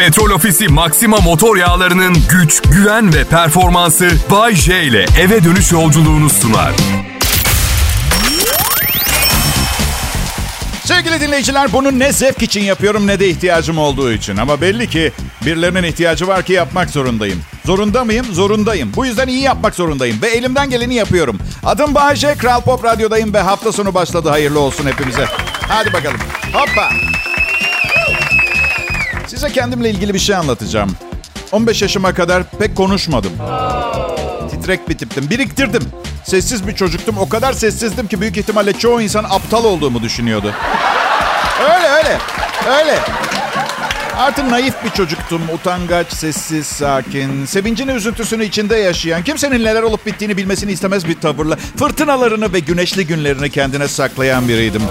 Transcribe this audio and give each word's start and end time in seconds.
Petrol 0.00 0.30
Ofisi 0.30 0.68
Maxima 0.68 1.16
motor 1.16 1.56
yağlarının 1.56 2.16
güç, 2.30 2.62
güven 2.62 3.14
ve 3.14 3.24
performansı 3.24 4.10
Bay 4.30 4.54
J 4.54 4.82
ile 4.84 5.06
eve 5.20 5.44
dönüş 5.44 5.72
yolculuğunu 5.72 6.30
sunar. 6.30 6.72
Sevgili 10.84 11.20
dinleyiciler 11.20 11.72
bunu 11.72 11.98
ne 11.98 12.12
zevk 12.12 12.42
için 12.42 12.60
yapıyorum 12.60 13.06
ne 13.06 13.20
de 13.20 13.28
ihtiyacım 13.28 13.78
olduğu 13.78 14.12
için. 14.12 14.36
Ama 14.36 14.60
belli 14.60 14.90
ki 14.90 15.12
birilerinin 15.46 15.82
ihtiyacı 15.82 16.28
var 16.28 16.42
ki 16.42 16.52
yapmak 16.52 16.90
zorundayım. 16.90 17.42
Zorunda 17.64 18.04
mıyım? 18.04 18.26
Zorundayım. 18.32 18.92
Bu 18.96 19.06
yüzden 19.06 19.28
iyi 19.28 19.42
yapmak 19.42 19.74
zorundayım 19.74 20.22
ve 20.22 20.28
elimden 20.28 20.70
geleni 20.70 20.94
yapıyorum. 20.94 21.38
Adım 21.64 21.94
Bayece, 21.94 22.34
Kral 22.34 22.60
Pop 22.60 22.84
Radyo'dayım 22.84 23.34
ve 23.34 23.40
hafta 23.40 23.72
sonu 23.72 23.94
başladı. 23.94 24.28
Hayırlı 24.28 24.60
olsun 24.60 24.86
hepimize. 24.86 25.24
Hadi 25.68 25.92
bakalım. 25.92 26.20
Hoppa. 26.52 26.90
Size 29.30 29.52
kendimle 29.52 29.90
ilgili 29.90 30.14
bir 30.14 30.18
şey 30.18 30.36
anlatacağım. 30.36 30.90
15 31.52 31.82
yaşıma 31.82 32.14
kadar 32.14 32.42
pek 32.58 32.76
konuşmadım. 32.76 33.32
Titrek 34.50 34.88
bir 34.88 34.98
tiptim. 34.98 35.30
Biriktirdim. 35.30 35.82
Sessiz 36.24 36.66
bir 36.66 36.74
çocuktum. 36.74 37.18
O 37.18 37.28
kadar 37.28 37.52
sessizdim 37.52 38.06
ki 38.08 38.20
büyük 38.20 38.36
ihtimalle 38.36 38.72
çoğu 38.72 39.00
insan 39.00 39.24
aptal 39.24 39.64
olduğumu 39.64 40.02
düşünüyordu. 40.02 40.54
Öyle 41.62 41.88
öyle. 41.88 42.18
Öyle. 42.78 42.98
Artık 44.16 44.50
naif 44.50 44.74
bir 44.84 44.90
çocuktum. 44.90 45.42
Utangaç, 45.54 46.12
sessiz, 46.12 46.66
sakin. 46.66 47.46
Sevincini, 47.46 47.92
üzüntüsünü 47.92 48.44
içinde 48.44 48.76
yaşayan, 48.76 49.24
kimsenin 49.24 49.64
neler 49.64 49.82
olup 49.82 50.06
bittiğini 50.06 50.36
bilmesini 50.36 50.72
istemez 50.72 51.08
bir 51.08 51.20
tavırla 51.20 51.56
fırtınalarını 51.56 52.52
ve 52.52 52.58
güneşli 52.58 53.06
günlerini 53.06 53.50
kendine 53.50 53.88
saklayan 53.88 54.48
biriydim. 54.48 54.82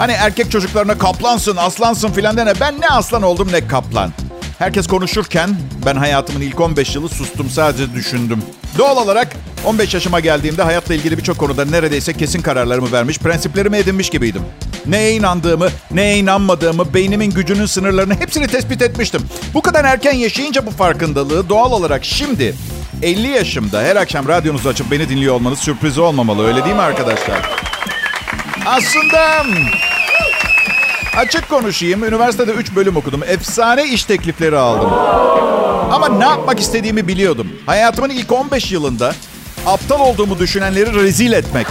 Hani 0.00 0.12
erkek 0.12 0.50
çocuklarına 0.50 0.98
kaplansın, 0.98 1.56
aslansın 1.56 2.08
filan 2.08 2.36
dene. 2.36 2.52
Ben 2.60 2.80
ne 2.80 2.88
aslan 2.88 3.22
oldum 3.22 3.48
ne 3.52 3.68
kaplan. 3.68 4.12
Herkes 4.58 4.86
konuşurken 4.86 5.50
ben 5.86 5.96
hayatımın 5.96 6.40
ilk 6.40 6.60
15 6.60 6.94
yılı 6.94 7.08
sustum 7.08 7.50
sadece 7.50 7.94
düşündüm. 7.94 8.42
Doğal 8.78 8.96
olarak 8.96 9.28
15 9.64 9.94
yaşıma 9.94 10.20
geldiğimde 10.20 10.62
hayatla 10.62 10.94
ilgili 10.94 11.18
birçok 11.18 11.38
konuda 11.38 11.64
neredeyse 11.64 12.12
kesin 12.12 12.42
kararlarımı 12.42 12.92
vermiş, 12.92 13.18
prensiplerimi 13.18 13.76
edinmiş 13.76 14.10
gibiydim. 14.10 14.42
Neye 14.86 15.12
inandığımı, 15.12 15.68
neye 15.90 16.18
inanmadığımı, 16.18 16.94
beynimin 16.94 17.30
gücünün 17.30 17.66
sınırlarını 17.66 18.14
hepsini 18.14 18.46
tespit 18.46 18.82
etmiştim. 18.82 19.22
Bu 19.54 19.62
kadar 19.62 19.84
erken 19.84 20.14
yaşayınca 20.14 20.66
bu 20.66 20.70
farkındalığı 20.70 21.48
doğal 21.48 21.72
olarak 21.72 22.04
şimdi 22.04 22.54
50 23.02 23.28
yaşımda 23.28 23.82
her 23.82 23.96
akşam 23.96 24.28
radyonuzu 24.28 24.68
açıp 24.68 24.90
beni 24.90 25.08
dinliyor 25.08 25.34
olmanız 25.34 25.58
sürpriz 25.58 25.98
olmamalı 25.98 26.46
öyle 26.46 26.64
değil 26.64 26.76
mi 26.76 26.82
arkadaşlar? 26.82 27.69
Aslında 28.66 29.44
açık 31.16 31.48
konuşayım. 31.48 32.04
Üniversitede 32.04 32.52
3 32.52 32.74
bölüm 32.74 32.96
okudum. 32.96 33.22
Efsane 33.26 33.84
iş 33.84 34.04
teklifleri 34.04 34.56
aldım. 34.56 34.90
Ama 35.92 36.08
ne 36.08 36.24
yapmak 36.24 36.60
istediğimi 36.60 37.08
biliyordum. 37.08 37.52
Hayatımın 37.66 38.10
ilk 38.10 38.32
15 38.32 38.72
yılında 38.72 39.14
aptal 39.66 40.00
olduğumu 40.00 40.38
düşünenleri 40.38 40.94
rezil 40.94 41.32
etmek. 41.32 41.66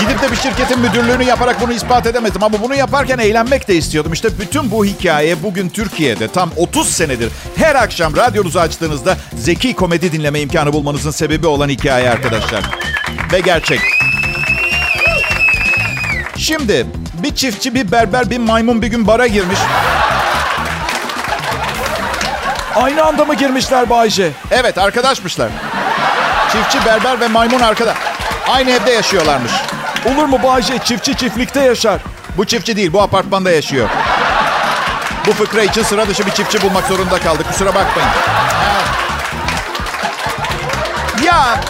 Gidip 0.00 0.22
de 0.22 0.30
bir 0.30 0.36
şirketin 0.36 0.80
müdürlüğünü 0.80 1.24
yaparak 1.24 1.60
bunu 1.60 1.72
ispat 1.72 2.06
edemedim. 2.06 2.42
Ama 2.42 2.62
bunu 2.62 2.74
yaparken 2.74 3.18
eğlenmek 3.18 3.68
de 3.68 3.74
istiyordum. 3.74 4.12
İşte 4.12 4.28
bütün 4.40 4.70
bu 4.70 4.84
hikaye 4.84 5.42
bugün 5.42 5.68
Türkiye'de 5.68 6.28
tam 6.28 6.50
30 6.56 6.88
senedir 6.88 7.30
her 7.56 7.74
akşam 7.74 8.16
radyonuzu 8.16 8.58
açtığınızda 8.58 9.16
zeki 9.36 9.74
komedi 9.74 10.12
dinleme 10.12 10.40
imkanı 10.40 10.72
bulmanızın 10.72 11.10
sebebi 11.10 11.46
olan 11.46 11.68
hikaye 11.68 12.10
arkadaşlar. 12.10 12.62
Ve 13.32 13.40
gerçek. 13.40 13.80
Şimdi 16.42 16.86
bir 17.22 17.34
çiftçi, 17.34 17.74
bir 17.74 17.92
berber, 17.92 18.30
bir 18.30 18.38
maymun 18.38 18.82
bir 18.82 18.86
gün 18.86 19.06
bara 19.06 19.26
girmiş. 19.26 19.58
Aynı 22.74 23.04
anda 23.04 23.24
mı 23.24 23.34
girmişler 23.34 23.90
Bayce? 23.90 24.30
Evet 24.50 24.78
arkadaşmışlar. 24.78 25.48
Çiftçi, 26.52 26.86
berber 26.86 27.20
ve 27.20 27.28
maymun 27.28 27.60
arkadaş. 27.60 27.96
Aynı 28.48 28.70
evde 28.70 28.90
yaşıyorlarmış. 28.90 29.52
Olur 30.06 30.24
mu 30.24 30.42
Bayce? 30.42 30.78
Çiftçi 30.78 31.16
çiftlikte 31.16 31.60
yaşar. 31.60 32.00
Bu 32.36 32.44
çiftçi 32.44 32.76
değil, 32.76 32.92
bu 32.92 33.02
apartmanda 33.02 33.50
yaşıyor. 33.50 33.88
Bu 35.26 35.32
fıkra 35.32 35.62
için 35.62 35.82
sıra 35.82 36.08
dışı 36.08 36.26
bir 36.26 36.30
çiftçi 36.30 36.62
bulmak 36.62 36.86
zorunda 36.86 37.18
kaldık. 37.18 37.46
Kusura 37.48 37.74
bakmayın. 37.74 38.10
Ya 41.24 41.60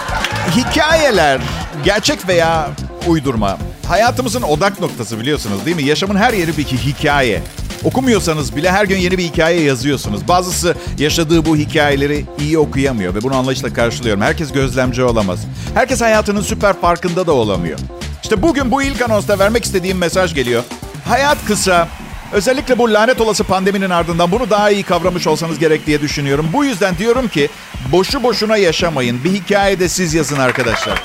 hikayeler, 0.57 1.41
gerçek 1.85 2.29
veya 2.29 2.69
uydurma. 3.07 3.59
Hayatımızın 3.93 4.43
odak 4.43 4.81
noktası 4.81 5.21
biliyorsunuz 5.21 5.67
değil 5.67 5.77
mi? 5.77 5.83
Yaşamın 5.83 6.17
her 6.17 6.33
yeri 6.33 6.57
bir 6.57 6.65
hikaye. 6.65 7.43
Okumuyorsanız 7.85 8.57
bile 8.57 8.71
her 8.71 8.85
gün 8.85 8.97
yeni 8.97 9.19
bir 9.19 9.25
hikaye 9.25 9.61
yazıyorsunuz. 9.61 10.29
Bazısı 10.29 10.75
yaşadığı 10.99 11.47
bu 11.47 11.57
hikayeleri 11.57 12.25
iyi 12.41 12.59
okuyamıyor 12.59 13.15
ve 13.15 13.23
bunu 13.23 13.37
anlayışla 13.37 13.75
karşılıyorum. 13.75 14.23
Herkes 14.23 14.53
gözlemci 14.53 15.05
olamaz. 15.05 15.41
Herkes 15.75 16.01
hayatının 16.01 16.41
süper 16.41 16.81
farkında 16.81 17.27
da 17.27 17.33
olamıyor. 17.33 17.79
İşte 18.23 18.43
bugün 18.43 18.71
bu 18.71 18.83
ilk 18.83 19.03
anonsta 19.03 19.39
vermek 19.39 19.65
istediğim 19.65 19.99
mesaj 19.99 20.35
geliyor. 20.35 20.63
Hayat 21.09 21.39
kısa. 21.47 21.89
Özellikle 22.33 22.79
bu 22.79 22.93
lanet 22.93 23.21
olası 23.21 23.45
pandeminin 23.45 23.91
ardından 23.91 24.31
bunu 24.31 24.51
daha 24.51 24.71
iyi 24.71 24.83
kavramış 24.83 25.27
olsanız 25.27 25.59
gerek 25.59 25.87
diye 25.87 26.01
düşünüyorum. 26.01 26.47
Bu 26.53 26.65
yüzden 26.65 26.99
diyorum 26.99 27.29
ki 27.29 27.49
boşu 27.93 28.23
boşuna 28.23 28.57
yaşamayın. 28.57 29.25
Bir 29.25 29.33
hikaye 29.33 29.81
de 29.81 29.89
siz 29.89 30.15
yazın 30.15 30.39
arkadaşlar. 30.39 31.03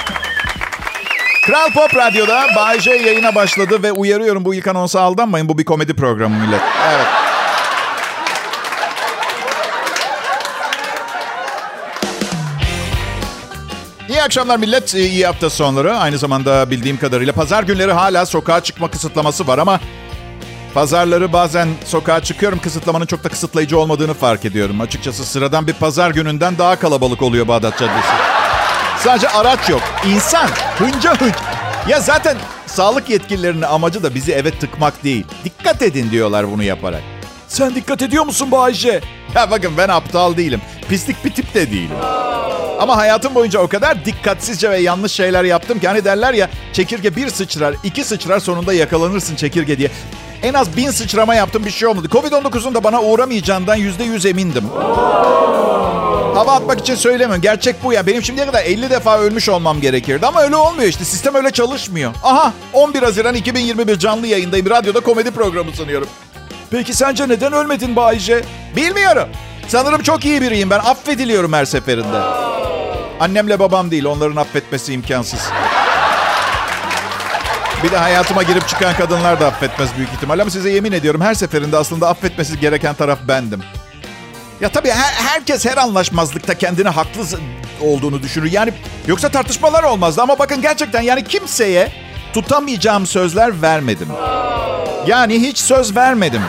Kral 1.47 1.71
Pop 1.71 1.95
Radyo'da 1.95 2.47
Bay 2.55 2.79
J 2.79 2.95
yayına 2.95 3.35
başladı 3.35 3.83
ve 3.83 3.91
uyarıyorum 3.91 4.45
bu 4.45 4.55
ilk 4.55 4.67
anonsa 4.67 5.01
aldanmayın. 5.01 5.49
Bu 5.49 5.57
bir 5.57 5.65
komedi 5.65 5.93
programı 5.93 6.35
millet. 6.35 6.61
Evet. 6.93 7.05
İyi 14.09 14.21
akşamlar 14.21 14.57
millet. 14.57 14.93
İyi 14.93 15.25
hafta 15.25 15.49
sonları. 15.49 15.97
Aynı 15.97 16.17
zamanda 16.17 16.69
bildiğim 16.71 16.97
kadarıyla 16.97 17.33
pazar 17.33 17.63
günleri 17.63 17.91
hala 17.91 18.25
sokağa 18.25 18.63
çıkma 18.63 18.91
kısıtlaması 18.91 19.47
var 19.47 19.57
ama 19.57 19.79
pazarları 20.73 21.33
bazen 21.33 21.67
sokağa 21.85 22.23
çıkıyorum. 22.23 22.59
Kısıtlamanın 22.59 23.05
çok 23.05 23.23
da 23.23 23.29
kısıtlayıcı 23.29 23.79
olmadığını 23.79 24.13
fark 24.13 24.45
ediyorum. 24.45 24.81
Açıkçası 24.81 25.25
sıradan 25.25 25.67
bir 25.67 25.73
pazar 25.73 26.11
gününden 26.11 26.57
daha 26.57 26.79
kalabalık 26.79 27.21
oluyor 27.21 27.47
Bağdat 27.47 27.79
Caddesi. 27.79 28.36
Sadece 29.03 29.29
araç 29.29 29.69
yok. 29.69 29.81
İnsan 30.07 30.47
hınca 30.77 31.21
hınç. 31.21 31.35
Ya 31.87 31.99
zaten 31.99 32.37
sağlık 32.65 33.09
yetkililerinin 33.09 33.61
amacı 33.61 34.03
da 34.03 34.15
bizi 34.15 34.31
eve 34.31 34.51
tıkmak 34.51 35.03
değil. 35.03 35.25
Dikkat 35.43 35.81
edin 35.81 36.11
diyorlar 36.11 36.51
bunu 36.51 36.63
yaparak. 36.63 37.01
Sen 37.47 37.75
dikkat 37.75 38.01
ediyor 38.01 38.25
musun 38.25 38.51
Bayce? 38.51 39.01
Ya 39.35 39.51
bakın 39.51 39.71
ben 39.77 39.89
aptal 39.89 40.37
değilim. 40.37 40.61
Pislik 40.89 41.25
bir 41.25 41.33
tip 41.33 41.53
de 41.53 41.71
değilim. 41.71 41.97
Ama 42.79 42.97
hayatım 42.97 43.35
boyunca 43.35 43.59
o 43.59 43.67
kadar 43.67 44.05
dikkatsizce 44.05 44.69
ve 44.69 44.77
yanlış 44.79 45.11
şeyler 45.11 45.43
yaptım 45.43 45.79
ki 45.79 45.87
hani 45.87 46.05
derler 46.05 46.33
ya 46.33 46.49
çekirge 46.73 47.15
bir 47.15 47.29
sıçrar, 47.29 47.75
iki 47.83 48.03
sıçrar 48.03 48.39
sonunda 48.39 48.73
yakalanırsın 48.73 49.35
çekirge 49.35 49.77
diye. 49.77 49.91
En 50.43 50.53
az 50.53 50.77
bin 50.77 50.91
sıçrama 50.91 51.35
yaptım 51.35 51.65
bir 51.65 51.71
şey 51.71 51.87
olmadı. 51.87 52.07
Covid-19'un 52.07 52.75
da 52.75 52.83
bana 52.83 53.01
uğramayacağından 53.01 53.75
yüzde 53.75 54.03
yüz 54.03 54.25
emindim. 54.25 54.63
Hava 56.37 56.53
atmak 56.53 56.79
için 56.79 56.95
söylemiyorum. 56.95 57.41
Gerçek 57.41 57.83
bu 57.83 57.93
ya. 57.93 58.07
Benim 58.07 58.23
şimdiye 58.23 58.45
kadar 58.45 58.63
50 58.63 58.89
defa 58.89 59.19
ölmüş 59.19 59.49
olmam 59.49 59.81
gerekirdi. 59.81 60.25
Ama 60.25 60.41
öyle 60.41 60.55
olmuyor 60.55 60.89
işte. 60.89 61.05
Sistem 61.05 61.35
öyle 61.35 61.51
çalışmıyor. 61.51 62.11
Aha 62.23 62.53
11 62.73 63.03
Haziran 63.03 63.35
2021 63.35 63.99
canlı 63.99 64.27
yayındayım. 64.27 64.69
Radyoda 64.69 64.99
komedi 64.99 65.31
programı 65.31 65.71
sunuyorum. 65.71 66.07
Peki 66.71 66.93
sence 66.93 67.29
neden 67.29 67.53
ölmedin 67.53 67.95
Bayce? 67.95 68.41
Bilmiyorum. 68.75 69.29
Sanırım 69.67 70.01
çok 70.01 70.25
iyi 70.25 70.41
biriyim 70.41 70.69
ben. 70.69 70.79
Affediliyorum 70.79 71.53
her 71.53 71.65
seferinde. 71.65 72.21
Annemle 73.19 73.59
babam 73.59 73.91
değil. 73.91 74.05
Onların 74.05 74.35
affetmesi 74.35 74.93
imkansız. 74.93 75.39
Bir 77.83 77.91
de 77.91 77.97
hayatıma 77.97 78.43
girip 78.43 78.67
çıkan 78.67 78.95
kadınlar 78.95 79.39
da 79.39 79.47
affetmez 79.47 79.89
büyük 79.97 80.09
ihtimal. 80.13 80.39
Ama 80.39 80.51
size 80.51 80.69
yemin 80.69 80.91
ediyorum 80.91 81.21
her 81.21 81.33
seferinde 81.33 81.77
aslında 81.77 82.09
affetmesi 82.09 82.59
gereken 82.59 82.93
taraf 82.95 83.19
bendim. 83.27 83.63
Ya 84.61 84.69
tabii 84.69 84.89
her, 84.89 85.13
herkes 85.13 85.65
her 85.65 85.77
anlaşmazlıkta 85.77 86.53
kendini 86.53 86.89
haklı 86.89 87.21
olduğunu 87.81 88.23
düşünür. 88.23 88.51
Yani 88.51 88.73
yoksa 89.07 89.29
tartışmalar 89.29 89.83
olmazdı. 89.83 90.21
Ama 90.21 90.39
bakın 90.39 90.61
gerçekten 90.61 91.01
yani 91.01 91.23
kimseye 91.23 91.91
tutamayacağım 92.33 93.05
sözler 93.05 93.61
vermedim. 93.61 94.07
Yani 95.07 95.39
hiç 95.41 95.57
söz 95.57 95.95
vermedim. 95.95 96.41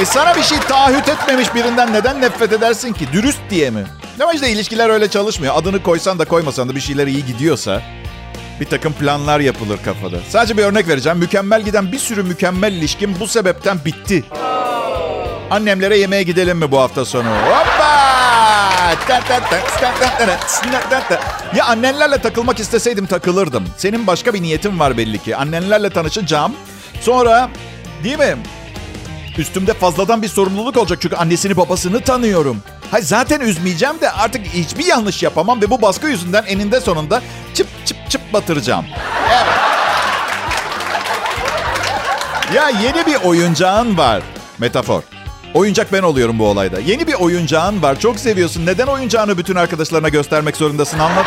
E 0.00 0.04
sana 0.04 0.36
bir 0.36 0.42
şey 0.42 0.58
taahhüt 0.58 1.08
etmemiş 1.08 1.54
birinden 1.54 1.92
neden 1.92 2.20
nefret 2.20 2.52
edersin 2.52 2.92
ki? 2.92 3.06
Dürüst 3.12 3.38
diye 3.50 3.70
mi? 3.70 3.84
Ama 4.22 4.32
işte 4.32 4.50
ilişkiler 4.50 4.90
öyle 4.90 5.10
çalışmıyor. 5.10 5.54
Adını 5.56 5.82
koysan 5.82 6.18
da 6.18 6.24
koymasan 6.24 6.68
da 6.68 6.74
bir 6.74 6.80
şeyler 6.80 7.06
iyi 7.06 7.26
gidiyorsa 7.26 7.82
bir 8.60 8.66
takım 8.66 8.92
planlar 8.92 9.40
yapılır 9.40 9.78
kafada. 9.84 10.16
Sadece 10.28 10.56
bir 10.56 10.62
örnek 10.62 10.88
vereceğim. 10.88 11.18
Mükemmel 11.18 11.62
giden 11.62 11.92
bir 11.92 11.98
sürü 11.98 12.22
mükemmel 12.22 12.72
ilişkim 12.72 13.16
bu 13.20 13.26
sebepten 13.28 13.78
bitti. 13.84 14.24
Annemlere 15.50 15.98
yemeğe 15.98 16.22
gidelim 16.22 16.58
mi 16.58 16.70
bu 16.70 16.80
hafta 16.80 17.04
sonu? 17.04 17.28
Hoppa! 17.28 17.96
Ya 21.54 21.64
annenlerle 21.64 22.18
takılmak 22.18 22.60
isteseydim 22.60 23.06
takılırdım. 23.06 23.64
Senin 23.76 24.06
başka 24.06 24.34
bir 24.34 24.42
niyetin 24.42 24.78
var 24.80 24.96
belli 24.96 25.18
ki. 25.18 25.36
Annenlerle 25.36 25.90
tanışacağım. 25.90 26.52
Sonra 27.00 27.48
Değil 28.04 28.18
mi? 28.18 28.36
Üstümde 29.38 29.74
fazladan 29.74 30.22
bir 30.22 30.28
sorumluluk 30.28 30.76
olacak 30.76 30.98
çünkü 31.02 31.16
annesini 31.16 31.56
babasını 31.56 32.00
tanıyorum. 32.00 32.62
Hay 32.90 33.02
zaten 33.02 33.40
üzmeyeceğim 33.40 34.00
de 34.00 34.10
artık 34.10 34.46
hiçbir 34.46 34.84
yanlış 34.84 35.22
yapamam 35.22 35.62
ve 35.62 35.70
bu 35.70 35.82
baskı 35.82 36.06
yüzünden 36.06 36.44
eninde 36.46 36.80
sonunda 36.80 37.22
çıp 37.54 37.66
çıp 37.86 38.10
çıp 38.10 38.32
batıracağım. 38.32 38.84
Evet. 39.30 39.46
Ya 42.54 42.68
yeni 42.68 43.06
bir 43.06 43.14
oyuncağın 43.24 43.98
var. 43.98 44.22
Metafor. 44.58 45.15
Oyuncak 45.54 45.92
ben 45.92 46.02
oluyorum 46.02 46.38
bu 46.38 46.46
olayda. 46.46 46.80
Yeni 46.80 47.06
bir 47.06 47.14
oyuncağın 47.14 47.82
var. 47.82 48.00
Çok 48.00 48.18
seviyorsun. 48.18 48.66
Neden 48.66 48.86
oyuncağını 48.86 49.38
bütün 49.38 49.56
arkadaşlarına 49.56 50.08
göstermek 50.08 50.56
zorundasın 50.56 50.98
anlat. 50.98 51.26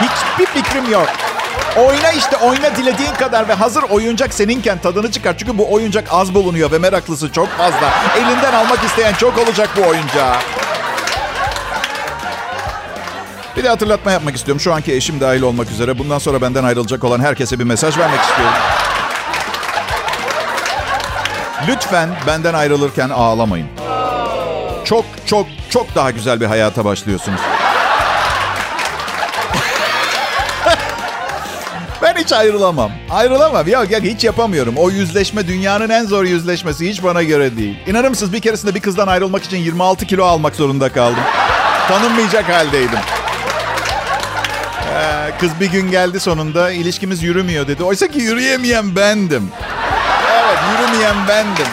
Hiçbir 0.00 0.46
fikrim 0.46 0.92
yok. 0.92 1.06
Oyna 1.76 2.12
işte 2.12 2.36
oyna 2.36 2.76
dilediğin 2.76 3.14
kadar 3.14 3.48
ve 3.48 3.52
hazır 3.52 3.82
oyuncak 3.82 4.34
seninken 4.34 4.78
tadını 4.78 5.10
çıkar. 5.10 5.38
Çünkü 5.38 5.58
bu 5.58 5.72
oyuncak 5.72 6.08
az 6.10 6.34
bulunuyor 6.34 6.72
ve 6.72 6.78
meraklısı 6.78 7.32
çok 7.32 7.48
fazla. 7.48 7.90
Elinden 8.16 8.52
almak 8.52 8.84
isteyen 8.84 9.14
çok 9.14 9.38
olacak 9.38 9.68
bu 9.76 9.80
oyuncağı. 9.80 10.36
Bir 13.56 13.64
de 13.64 13.68
hatırlatma 13.68 14.12
yapmak 14.12 14.36
istiyorum. 14.36 14.60
Şu 14.60 14.74
anki 14.74 14.92
eşim 14.94 15.20
dahil 15.20 15.42
olmak 15.42 15.70
üzere. 15.70 15.98
Bundan 15.98 16.18
sonra 16.18 16.42
benden 16.42 16.64
ayrılacak 16.64 17.04
olan 17.04 17.20
herkese 17.20 17.58
bir 17.58 17.64
mesaj 17.64 17.98
vermek 17.98 18.20
istiyorum. 18.20 18.54
Lütfen 21.68 22.08
benden 22.26 22.54
ayrılırken 22.54 23.10
ağlamayın. 23.10 23.66
Çok 24.84 25.04
çok 25.26 25.46
çok 25.70 25.94
daha 25.94 26.10
güzel 26.10 26.40
bir 26.40 26.46
hayata 26.46 26.84
başlıyorsunuz. 26.84 27.40
ben 32.02 32.14
hiç 32.14 32.32
ayrılamam. 32.32 32.92
Ayrılamam. 33.10 33.68
Ya, 33.68 33.84
ya 33.84 34.00
hiç 34.00 34.24
yapamıyorum. 34.24 34.74
O 34.76 34.90
yüzleşme 34.90 35.48
dünyanın 35.48 35.88
en 35.90 36.04
zor 36.04 36.24
yüzleşmesi. 36.24 36.90
Hiç 36.90 37.02
bana 37.02 37.22
göre 37.22 37.56
değil. 37.56 37.78
İnanır 37.86 38.08
mısınız 38.08 38.32
bir 38.32 38.40
keresinde 38.40 38.74
bir 38.74 38.80
kızdan 38.80 39.06
ayrılmak 39.06 39.44
için 39.44 39.56
26 39.56 40.06
kilo 40.06 40.24
almak 40.24 40.54
zorunda 40.54 40.92
kaldım. 40.92 41.22
Tanınmayacak 41.88 42.48
haldeydim. 42.48 42.98
Ee, 44.94 45.30
kız 45.40 45.50
bir 45.60 45.70
gün 45.70 45.90
geldi 45.90 46.20
sonunda. 46.20 46.70
ilişkimiz 46.70 47.22
yürümüyor 47.22 47.68
dedi. 47.68 47.84
Oysa 47.84 48.08
ki 48.08 48.18
yürüyemeyen 48.18 48.96
bendim. 48.96 49.50
Yürümeyen 50.72 51.28
bendim. 51.28 51.66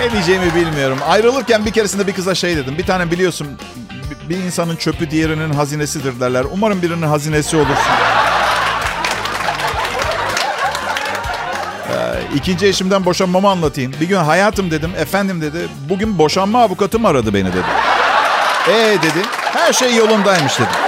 Ne 0.00 0.12
diyeceğimi 0.12 0.54
bilmiyorum. 0.54 0.98
Ayrılırken 1.08 1.66
bir 1.66 1.70
keresinde 1.70 2.06
bir 2.06 2.12
kıza 2.12 2.34
şey 2.34 2.56
dedim. 2.56 2.78
Bir 2.78 2.86
tane 2.86 3.10
biliyorsun 3.10 3.48
bir 4.28 4.36
insanın 4.36 4.76
çöpü 4.76 5.10
diğerinin 5.10 5.52
hazinesidir 5.52 6.20
derler. 6.20 6.44
Umarım 6.52 6.82
birinin 6.82 7.06
hazinesi 7.06 7.56
olursun. 7.56 7.92
Ee, 11.88 12.36
ikinci 12.36 12.66
eşimden 12.66 13.04
boşanmamı 13.04 13.48
anlatayım. 13.48 13.94
Bir 14.00 14.08
gün 14.08 14.16
hayatım 14.16 14.70
dedim. 14.70 14.90
Efendim 14.98 15.40
dedi. 15.40 15.68
Bugün 15.88 16.18
boşanma 16.18 16.62
avukatım 16.62 17.06
aradı 17.06 17.34
beni 17.34 17.48
dedi. 17.48 17.66
Ee 18.68 18.98
dedi. 19.02 19.26
Her 19.52 19.72
şey 19.72 19.96
yolundaymış 19.96 20.58
dedi. 20.58 20.87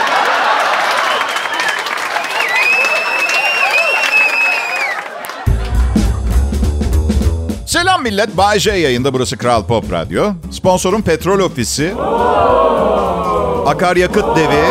Selam 8.00 8.12
millet. 8.12 8.36
Bay 8.36 8.58
yayında. 8.66 9.14
Burası 9.14 9.36
Kral 9.36 9.66
Pop 9.66 9.92
Radyo. 9.92 10.32
Sponsorum 10.50 11.02
Petrol 11.02 11.40
Ofisi. 11.40 11.94
Akaryakıt 13.66 14.36
devi. 14.36 14.64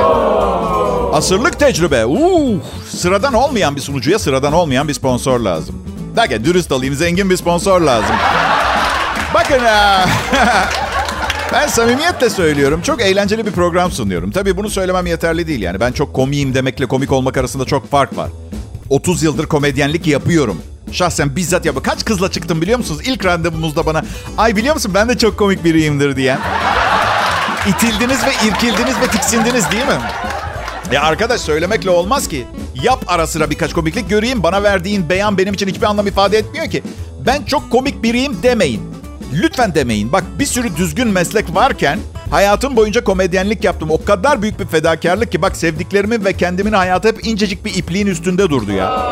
Asırlık 1.13 1.59
tecrübe. 1.59 2.05
Uh, 2.05 2.59
sıradan 2.89 3.33
olmayan 3.33 3.75
bir 3.75 3.81
sunucuya 3.81 4.19
sıradan 4.19 4.53
olmayan 4.53 4.87
bir 4.87 4.93
sponsor 4.93 5.39
lazım. 5.39 5.75
Derken 6.15 6.45
dürüst 6.45 6.71
olayım 6.71 6.95
zengin 6.95 7.29
bir 7.29 7.37
sponsor 7.37 7.81
lazım. 7.81 8.15
Bakın 9.33 9.59
ben 11.53 11.67
samimiyetle 11.67 12.29
söylüyorum. 12.29 12.81
Çok 12.81 13.01
eğlenceli 13.01 13.45
bir 13.45 13.51
program 13.51 13.91
sunuyorum. 13.91 14.31
Tabii 14.31 14.57
bunu 14.57 14.69
söylemem 14.69 15.05
yeterli 15.05 15.47
değil 15.47 15.61
yani. 15.61 15.79
Ben 15.79 15.91
çok 15.91 16.13
komiyim 16.13 16.53
demekle 16.53 16.85
komik 16.85 17.11
olmak 17.11 17.37
arasında 17.37 17.65
çok 17.65 17.91
fark 17.91 18.17
var. 18.17 18.29
30 18.89 19.23
yıldır 19.23 19.45
komedyenlik 19.45 20.07
yapıyorum. 20.07 20.61
Şahsen 20.91 21.35
bizzat 21.35 21.65
yapıyorum. 21.65 21.91
Kaç 21.91 22.05
kızla 22.05 22.31
çıktım 22.31 22.61
biliyor 22.61 22.77
musunuz? 22.77 23.01
İlk 23.05 23.25
randevumuzda 23.25 23.85
bana 23.85 24.03
ay 24.37 24.55
biliyor 24.55 24.75
musun 24.75 24.91
ben 24.95 25.09
de 25.09 25.17
çok 25.17 25.37
komik 25.37 25.63
biriyimdir 25.63 26.15
diyen. 26.15 26.39
İtildiniz 27.67 28.19
ve 28.23 28.31
irkildiniz 28.47 29.01
ve 29.01 29.07
tiksindiniz 29.07 29.71
değil 29.71 29.85
mi? 29.85 29.99
Ya 30.91 31.03
arkadaş 31.03 31.41
söylemekle 31.41 31.89
olmaz 31.89 32.27
ki. 32.27 32.47
Yap 32.83 33.03
ara 33.07 33.27
sıra 33.27 33.49
birkaç 33.49 33.73
komiklik 33.73 34.09
göreyim. 34.09 34.43
Bana 34.43 34.63
verdiğin 34.63 35.09
beyan 35.09 35.37
benim 35.37 35.53
için 35.53 35.67
hiçbir 35.67 35.85
anlam 35.85 36.07
ifade 36.07 36.37
etmiyor 36.37 36.69
ki. 36.69 36.83
Ben 37.25 37.43
çok 37.43 37.71
komik 37.71 38.03
biriyim 38.03 38.43
demeyin. 38.43 38.81
Lütfen 39.33 39.75
demeyin. 39.75 40.11
Bak 40.11 40.23
bir 40.39 40.45
sürü 40.45 40.75
düzgün 40.75 41.07
meslek 41.07 41.55
varken 41.55 41.99
hayatım 42.31 42.75
boyunca 42.75 43.03
komedyenlik 43.03 43.63
yaptım. 43.63 43.91
O 43.91 44.03
kadar 44.05 44.41
büyük 44.41 44.59
bir 44.59 44.65
fedakarlık 44.67 45.31
ki 45.31 45.41
bak 45.41 45.57
sevdiklerimin 45.57 46.25
ve 46.25 46.33
kendimin 46.33 46.73
hayatı 46.73 47.07
hep 47.07 47.27
incecik 47.27 47.65
bir 47.65 47.75
ipliğin 47.75 48.07
üstünde 48.07 48.49
durdu 48.49 48.71
ya. 48.71 49.09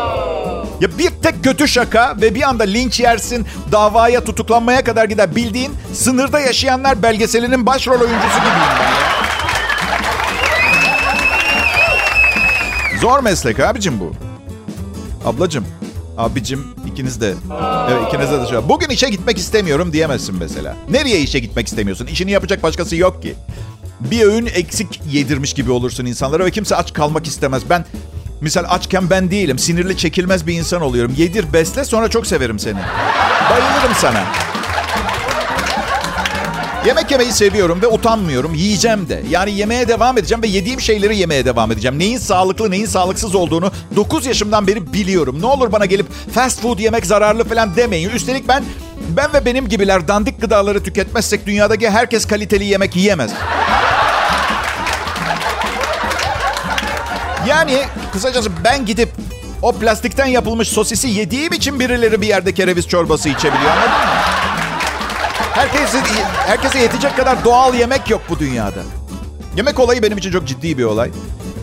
Ya 0.81 0.97
bir 0.97 1.09
tek 1.23 1.43
kötü 1.43 1.67
şaka 1.67 2.15
ve 2.21 2.35
bir 2.35 2.41
anda 2.49 2.63
linç 2.63 2.99
yersin, 2.99 3.45
davaya 3.71 4.23
tutuklanmaya 4.23 4.83
kadar 4.83 5.05
gider. 5.05 5.35
Bildiğin 5.35 5.71
sınırda 5.93 6.39
yaşayanlar 6.39 7.03
belgeselinin 7.03 7.65
başrol 7.65 7.99
oyuncusu 7.99 8.37
gibiyim 8.37 8.53
ben 8.79 8.85
ya. 8.85 9.17
Zor 13.01 13.19
meslek 13.19 13.59
abicim 13.59 13.99
bu. 13.99 14.11
Ablacım, 15.25 15.65
abicim 16.17 16.67
ikiniz 16.91 17.21
de. 17.21 17.33
Evet 17.91 18.01
ikinize 18.07 18.41
de 18.41 18.45
şöyle. 18.47 18.69
Bugün 18.69 18.89
işe 18.89 19.09
gitmek 19.09 19.37
istemiyorum 19.37 19.93
diyemezsin 19.93 20.35
mesela. 20.35 20.75
Nereye 20.89 21.19
işe 21.19 21.39
gitmek 21.39 21.67
istemiyorsun? 21.67 22.05
İşini 22.07 22.31
yapacak 22.31 22.63
başkası 22.63 22.95
yok 22.95 23.21
ki. 23.21 23.35
Bir 23.99 24.21
öğün 24.23 24.45
eksik 24.45 25.01
yedirmiş 25.11 25.53
gibi 25.53 25.71
olursun 25.71 26.05
insanlara 26.05 26.45
ve 26.45 26.51
kimse 26.51 26.75
aç 26.75 26.93
kalmak 26.93 27.27
istemez. 27.27 27.63
Ben 27.69 27.85
Misal 28.41 28.65
açken 28.69 29.09
ben 29.09 29.31
değilim. 29.31 29.59
Sinirli 29.59 29.97
çekilmez 29.97 30.47
bir 30.47 30.53
insan 30.53 30.81
oluyorum. 30.81 31.13
Yedir 31.17 31.53
besle 31.53 31.85
sonra 31.85 32.09
çok 32.09 32.27
severim 32.27 32.59
seni. 32.59 32.77
Bayılırım 33.49 33.95
sana. 33.97 34.23
Yemek 36.85 37.11
yemeyi 37.11 37.31
seviyorum 37.31 37.81
ve 37.81 37.87
utanmıyorum. 37.87 38.53
Yiyeceğim 38.53 39.09
de. 39.09 39.23
Yani 39.29 39.51
yemeye 39.51 39.87
devam 39.87 40.17
edeceğim 40.17 40.43
ve 40.43 40.47
yediğim 40.47 40.81
şeyleri 40.81 41.17
yemeye 41.17 41.45
devam 41.45 41.71
edeceğim. 41.71 41.99
Neyin 41.99 42.17
sağlıklı, 42.17 42.71
neyin 42.71 42.85
sağlıksız 42.85 43.35
olduğunu 43.35 43.71
9 43.95 44.25
yaşımdan 44.25 44.67
beri 44.67 44.93
biliyorum. 44.93 45.41
Ne 45.41 45.45
olur 45.45 45.71
bana 45.71 45.85
gelip 45.85 46.05
fast 46.33 46.61
food 46.61 46.79
yemek 46.79 47.05
zararlı 47.05 47.43
falan 47.43 47.75
demeyin. 47.75 48.09
Üstelik 48.09 48.47
ben 48.47 48.63
ben 49.09 49.33
ve 49.33 49.45
benim 49.45 49.67
gibiler 49.67 50.07
dandik 50.07 50.41
gıdaları 50.41 50.83
tüketmezsek 50.83 51.45
dünyadaki 51.45 51.89
herkes 51.89 52.25
kaliteli 52.25 52.65
yemek 52.65 52.95
yiyemez. 52.95 53.31
Yani 57.47 57.83
kısacası 58.13 58.49
ben 58.63 58.85
gidip 58.85 59.09
o 59.61 59.71
plastikten 59.71 60.25
yapılmış 60.25 60.67
sosisi 60.67 61.07
yediğim 61.07 61.53
için 61.53 61.79
birileri 61.79 62.21
bir 62.21 62.27
yerde 62.27 62.53
kereviz 62.53 62.87
çorbası 62.87 63.29
içebiliyor 63.29 63.71
anladın 63.71 63.91
mı? 63.91 63.97
Herkese, 65.51 65.97
herkese 66.47 66.79
yetecek 66.79 67.17
kadar 67.17 67.45
doğal 67.45 67.73
yemek 67.73 68.09
yok 68.09 68.21
bu 68.29 68.39
dünyada. 68.39 68.79
Yemek 69.55 69.79
olayı 69.79 70.03
benim 70.03 70.17
için 70.17 70.31
çok 70.31 70.47
ciddi 70.47 70.77
bir 70.77 70.83
olay. 70.83 71.11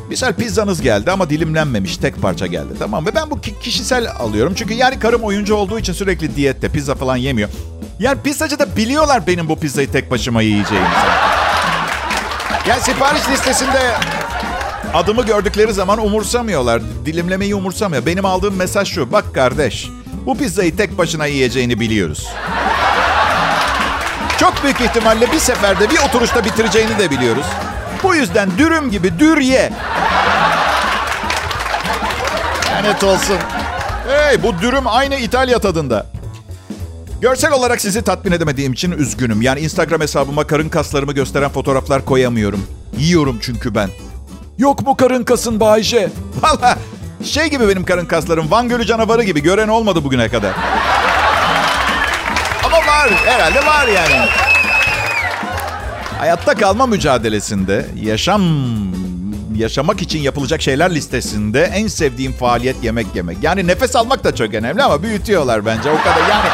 Misal 0.08 0.32
pizzanız 0.32 0.80
geldi 0.80 1.10
ama 1.10 1.30
dilimlenmemiş 1.30 1.96
tek 1.96 2.22
parça 2.22 2.46
geldi 2.46 2.72
tamam 2.78 3.06
Ve 3.06 3.14
ben 3.14 3.30
bu 3.30 3.40
kişisel 3.40 4.10
alıyorum. 4.18 4.52
Çünkü 4.56 4.74
yani 4.74 4.98
karım 4.98 5.22
oyuncu 5.22 5.54
olduğu 5.54 5.78
için 5.78 5.92
sürekli 5.92 6.36
diyette 6.36 6.68
pizza 6.68 6.94
falan 6.94 7.16
yemiyor. 7.16 7.48
Yani 7.98 8.22
pizzacı 8.22 8.58
da 8.58 8.76
biliyorlar 8.76 9.26
benim 9.26 9.48
bu 9.48 9.58
pizzayı 9.58 9.92
tek 9.92 10.10
başıma 10.10 10.42
yiyeceğimi. 10.42 10.86
Yani 12.68 12.80
sipariş 12.80 13.28
listesinde 13.28 13.94
Adımı 14.94 15.26
gördükleri 15.26 15.72
zaman 15.72 16.06
umursamıyorlar. 16.06 16.82
Dilimlemeyi 17.06 17.54
umursamıyor. 17.54 18.06
Benim 18.06 18.24
aldığım 18.24 18.56
mesaj 18.56 18.88
şu. 18.92 19.12
Bak 19.12 19.34
kardeş, 19.34 19.88
bu 20.26 20.38
pizzayı 20.38 20.76
tek 20.76 20.98
başına 20.98 21.26
yiyeceğini 21.26 21.80
biliyoruz. 21.80 22.28
Çok 24.38 24.64
büyük 24.64 24.80
ihtimalle 24.80 25.32
bir 25.32 25.38
seferde 25.38 25.90
bir 25.90 25.98
oturuşta 25.98 26.44
bitireceğini 26.44 26.98
de 26.98 27.10
biliyoruz. 27.10 27.46
Bu 28.02 28.14
yüzden 28.14 28.50
dürüm 28.58 28.90
gibi 28.90 29.18
dür 29.18 29.38
ye. 29.38 29.72
Lanet 32.70 33.04
olsun. 33.04 33.36
Hey 34.08 34.42
bu 34.42 34.58
dürüm 34.62 34.86
aynı 34.86 35.16
İtalya 35.16 35.58
tadında. 35.58 36.06
Görsel 37.20 37.52
olarak 37.52 37.80
sizi 37.80 38.02
tatmin 38.02 38.32
edemediğim 38.32 38.72
için 38.72 38.92
üzgünüm. 38.92 39.42
Yani 39.42 39.60
Instagram 39.60 40.00
hesabıma 40.00 40.46
karın 40.46 40.68
kaslarımı 40.68 41.12
gösteren 41.12 41.50
fotoğraflar 41.50 42.04
koyamıyorum. 42.04 42.66
Yiyorum 42.98 43.38
çünkü 43.42 43.74
ben. 43.74 43.90
Yok 44.58 44.86
mu 44.86 44.96
karın 44.96 45.24
kasın 45.24 45.60
Bayşe? 45.60 46.08
Valla 46.42 46.78
şey 47.24 47.46
gibi 47.50 47.68
benim 47.68 47.84
karın 47.84 48.06
kaslarım. 48.06 48.50
Van 48.50 48.68
Gölü 48.68 48.84
canavarı 48.86 49.22
gibi. 49.22 49.42
Gören 49.42 49.68
olmadı 49.68 50.04
bugüne 50.04 50.28
kadar. 50.28 50.52
Ama 52.64 52.76
var. 52.76 53.10
Herhalde 53.26 53.66
var 53.66 53.86
yani. 53.86 54.28
Hayatta 56.18 56.54
kalma 56.54 56.86
mücadelesinde 56.86 57.86
yaşam 58.02 58.42
yaşamak 59.54 60.02
için 60.02 60.18
yapılacak 60.18 60.62
şeyler 60.62 60.94
listesinde 60.94 61.62
en 61.74 61.86
sevdiğim 61.86 62.32
faaliyet 62.32 62.84
yemek 62.84 63.06
yemek. 63.14 63.38
Yani 63.42 63.66
nefes 63.66 63.96
almak 63.96 64.24
da 64.24 64.34
çok 64.34 64.54
önemli 64.54 64.82
ama 64.82 65.02
büyütüyorlar 65.02 65.66
bence 65.66 65.90
o 65.90 65.96
kadar. 65.98 66.28
Yani 66.30 66.48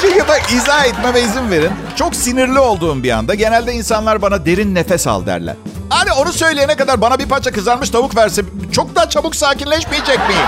çünkü 0.00 0.28
bak 0.28 0.42
izah 0.52 0.86
etmeme 0.86 1.20
izin 1.20 1.50
verin. 1.50 1.70
Çok 1.96 2.16
sinirli 2.16 2.58
olduğum 2.58 3.02
bir 3.02 3.10
anda 3.10 3.34
genelde 3.34 3.72
insanlar 3.72 4.22
bana 4.22 4.46
derin 4.46 4.74
nefes 4.74 5.06
al 5.06 5.26
derler. 5.26 5.56
Hani 5.88 6.12
onu 6.12 6.32
söyleyene 6.32 6.76
kadar 6.76 7.00
bana 7.00 7.18
bir 7.18 7.28
parça 7.28 7.50
kızarmış 7.52 7.90
tavuk 7.90 8.16
verse 8.16 8.42
çok 8.72 8.96
daha 8.96 9.08
çabuk 9.08 9.36
sakinleşmeyecek 9.36 10.18
miyim? 10.28 10.46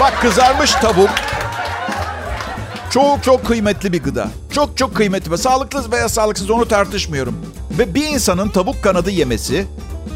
Bak 0.00 0.20
kızarmış 0.22 0.72
tavuk 0.72 1.10
çok 2.90 3.22
çok 3.24 3.46
kıymetli 3.46 3.92
bir 3.92 4.02
gıda. 4.02 4.28
Çok 4.52 4.76
çok 4.76 4.94
kıymetli 4.96 5.30
ve 5.30 5.36
sağlıklı 5.36 5.92
veya 5.92 6.08
sağlıksız 6.08 6.50
onu 6.50 6.68
tartışmıyorum. 6.68 7.34
Ve 7.78 7.94
bir 7.94 8.08
insanın 8.08 8.48
tavuk 8.48 8.82
kanadı 8.82 9.10
yemesi 9.10 9.66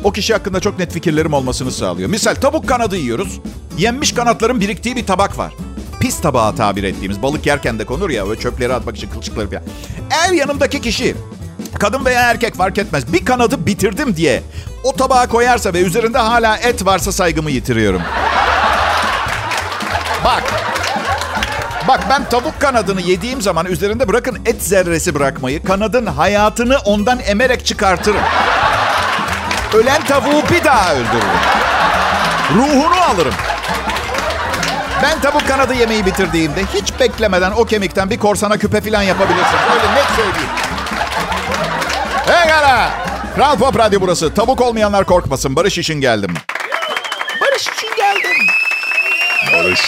o 0.04 0.12
kişi 0.12 0.32
hakkında 0.32 0.60
çok 0.60 0.78
net 0.78 0.92
fikirlerim 0.92 1.32
olmasını 1.32 1.72
sağlıyor. 1.72 2.10
Misal 2.10 2.34
tavuk 2.34 2.68
kanadı 2.68 2.96
yiyoruz. 2.96 3.40
Yenmiş 3.78 4.12
kanatların 4.12 4.60
biriktiği 4.60 4.96
bir 4.96 5.06
tabak 5.06 5.38
var. 5.38 5.52
Pis 6.00 6.20
tabağı 6.20 6.56
tabir 6.56 6.84
ettiğimiz 6.84 7.22
balık 7.22 7.46
yerken 7.46 7.78
de 7.78 7.84
konur 7.84 8.10
ya 8.10 8.28
öyle 8.28 8.40
çöpleri 8.40 8.74
atmak 8.74 8.96
için 8.96 9.10
kılçıkları 9.10 9.50
falan. 9.50 9.62
Eğer 10.10 10.32
yanımdaki 10.32 10.80
kişi 10.80 11.16
kadın 11.78 12.04
veya 12.04 12.20
erkek 12.20 12.54
fark 12.54 12.78
etmez 12.78 13.12
bir 13.12 13.24
kanadı 13.24 13.66
bitirdim 13.66 14.16
diye 14.16 14.42
o 14.84 14.92
tabağa 14.92 15.26
koyarsa 15.26 15.72
ve 15.72 15.80
üzerinde 15.80 16.18
hala 16.18 16.56
et 16.56 16.86
varsa 16.86 17.12
saygımı 17.12 17.50
yitiriyorum. 17.50 18.02
Bak 20.24 20.42
Bak 21.88 22.00
ben 22.10 22.24
tavuk 22.24 22.60
kanadını 22.60 23.00
yediğim 23.00 23.42
zaman 23.42 23.66
üzerinde 23.66 24.08
bırakın 24.08 24.38
et 24.46 24.62
zerresi 24.62 25.14
bırakmayı, 25.14 25.64
kanadın 25.64 26.06
hayatını 26.06 26.78
ondan 26.78 27.20
emerek 27.26 27.66
çıkartırım. 27.66 28.20
Ölen 29.74 30.04
tavuğu 30.04 30.42
bir 30.50 30.64
daha 30.64 30.94
öldürürüm. 30.94 31.38
Ruhunu 32.54 33.00
alırım. 33.00 33.34
Ben 35.02 35.20
tavuk 35.20 35.48
kanadı 35.48 35.74
yemeği 35.74 36.06
bitirdiğimde 36.06 36.64
hiç 36.74 37.00
beklemeden 37.00 37.50
o 37.50 37.64
kemikten 37.64 38.10
bir 38.10 38.18
korsana 38.18 38.56
küpe 38.56 38.80
falan 38.80 39.02
yapabilirsin. 39.02 39.58
Öyle 39.74 39.94
net 39.94 40.06
söyleyeyim. 40.16 40.63
Kral 43.34 43.58
Pop 43.58 43.78
Radyo 43.78 44.00
burası. 44.00 44.34
Tavuk 44.34 44.60
olmayanlar 44.60 45.04
korkmasın. 45.04 45.56
Barış 45.56 45.78
için 45.78 46.00
geldim. 46.00 46.34
Barış 47.40 47.62
için 47.62 47.88
geldim. 47.96 48.46
Barış. 49.52 49.80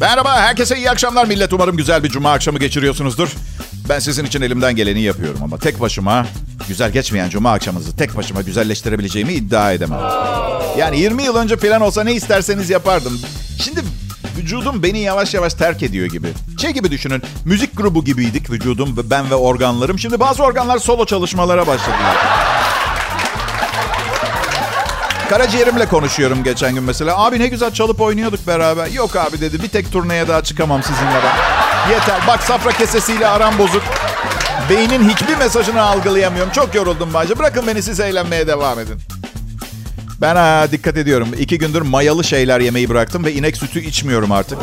Merhaba, 0.00 0.40
herkese 0.40 0.76
iyi 0.76 0.90
akşamlar 0.90 1.24
millet. 1.24 1.52
Umarım 1.52 1.76
güzel 1.76 2.04
bir 2.04 2.08
cuma 2.08 2.32
akşamı 2.32 2.58
geçiriyorsunuzdur. 2.58 3.28
Ben 3.88 3.98
sizin 3.98 4.24
için 4.24 4.42
elimden 4.42 4.76
geleni 4.76 5.00
yapıyorum 5.00 5.40
ama 5.42 5.58
tek 5.58 5.80
başıma 5.80 6.26
güzel 6.68 6.90
geçmeyen 6.90 7.30
cuma 7.30 7.52
akşamınızı 7.52 7.96
tek 7.96 8.16
başıma 8.16 8.42
güzelleştirebileceğimi 8.42 9.32
iddia 9.32 9.72
edemem. 9.72 10.00
Yani 10.78 11.00
20 11.00 11.22
yıl 11.22 11.36
önce 11.36 11.56
falan 11.56 11.80
olsa 11.80 12.04
ne 12.04 12.14
isterseniz 12.14 12.70
yapardım. 12.70 13.20
Şimdi 13.64 13.80
vücudum 14.36 14.82
beni 14.82 14.98
yavaş 14.98 15.34
yavaş 15.34 15.54
terk 15.54 15.82
ediyor 15.82 16.06
gibi. 16.06 16.28
Şey 16.60 16.70
gibi 16.70 16.90
düşünün, 16.90 17.22
müzik 17.44 17.76
grubu 17.76 18.04
gibiydik 18.04 18.50
vücudum, 18.50 18.96
ben 19.10 19.30
ve 19.30 19.34
organlarım. 19.34 19.98
Şimdi 19.98 20.20
bazı 20.20 20.42
organlar 20.42 20.78
solo 20.78 21.06
çalışmalara 21.06 21.66
başladılar. 21.66 22.16
Karaciğerimle 25.30 25.86
konuşuyorum 25.86 26.44
geçen 26.44 26.74
gün 26.74 26.82
mesela. 26.82 27.18
Abi 27.18 27.38
ne 27.38 27.48
güzel 27.48 27.72
çalıp 27.72 28.00
oynuyorduk 28.00 28.46
beraber. 28.46 28.86
Yok 28.86 29.16
abi 29.16 29.40
dedi 29.40 29.62
bir 29.62 29.68
tek 29.68 29.92
turneye 29.92 30.28
daha 30.28 30.42
çıkamam 30.42 30.82
sizinle 30.82 31.20
ben. 31.24 31.90
Yeter 31.92 32.20
bak 32.28 32.42
safra 32.42 32.72
kesesiyle 32.72 33.28
aram 33.28 33.58
bozuk. 33.58 33.82
Beynin 34.70 35.08
hiçbir 35.08 35.36
mesajını 35.36 35.82
algılayamıyorum. 35.82 36.52
Çok 36.52 36.74
yoruldum 36.74 37.10
bence. 37.14 37.38
Bırakın 37.38 37.66
beni 37.66 37.82
siz 37.82 38.00
eğlenmeye 38.00 38.46
devam 38.46 38.78
edin. 38.78 39.00
Ben 40.20 40.36
ha, 40.36 40.66
dikkat 40.72 40.96
ediyorum. 40.96 41.28
İki 41.38 41.58
gündür 41.58 41.82
mayalı 41.82 42.24
şeyler 42.24 42.60
yemeyi 42.60 42.88
bıraktım 42.88 43.24
ve 43.24 43.32
inek 43.32 43.56
sütü 43.56 43.80
içmiyorum 43.80 44.32
artık. 44.32 44.58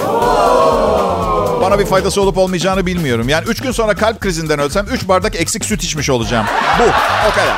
Bana 1.61 1.79
bir 1.79 1.85
faydası 1.85 2.21
olup 2.21 2.37
olmayacağını 2.37 2.85
bilmiyorum. 2.85 3.29
Yani 3.29 3.47
üç 3.47 3.61
gün 3.61 3.71
sonra 3.71 3.95
kalp 3.95 4.19
krizinden 4.19 4.59
ölsem 4.59 4.85
üç 4.91 5.07
bardak 5.07 5.35
eksik 5.35 5.65
süt 5.65 5.83
içmiş 5.83 6.09
olacağım. 6.09 6.45
Bu, 6.79 6.83
o 7.29 7.31
kadar. 7.35 7.57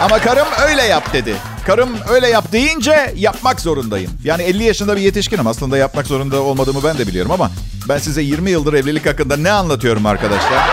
Ama 0.00 0.18
karım 0.18 0.46
öyle 0.68 0.82
yap 0.82 1.12
dedi. 1.12 1.34
Karım 1.66 1.90
öyle 2.08 2.28
yap 2.28 2.52
deyince 2.52 3.12
yapmak 3.16 3.60
zorundayım. 3.60 4.10
Yani 4.24 4.42
50 4.42 4.64
yaşında 4.64 4.96
bir 4.96 5.00
yetişkinim. 5.00 5.46
Aslında 5.46 5.78
yapmak 5.78 6.06
zorunda 6.06 6.40
olmadığımı 6.42 6.84
ben 6.84 6.98
de 6.98 7.06
biliyorum 7.06 7.32
ama 7.32 7.50
ben 7.88 7.98
size 7.98 8.22
20 8.22 8.50
yıldır 8.50 8.74
evlilik 8.74 9.06
hakkında 9.06 9.36
ne 9.36 9.50
anlatıyorum 9.50 10.06
arkadaşlar? 10.06 10.68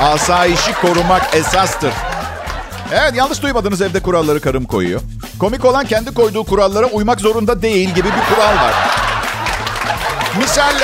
Asayişi 0.00 0.72
korumak 0.72 1.34
esastır. 1.34 1.92
Evet 2.92 3.14
yanlış 3.14 3.42
duymadınız 3.42 3.82
evde 3.82 4.00
kuralları 4.00 4.40
karım 4.40 4.64
koyuyor. 4.64 5.00
Komik 5.38 5.64
olan 5.64 5.86
kendi 5.86 6.14
koyduğu 6.14 6.44
kurallara 6.44 6.86
uymak 6.86 7.20
zorunda 7.20 7.62
değil 7.62 7.88
gibi 7.88 8.08
bir 8.08 8.34
kural 8.34 8.56
var. 8.56 8.74
Misal 10.38 10.74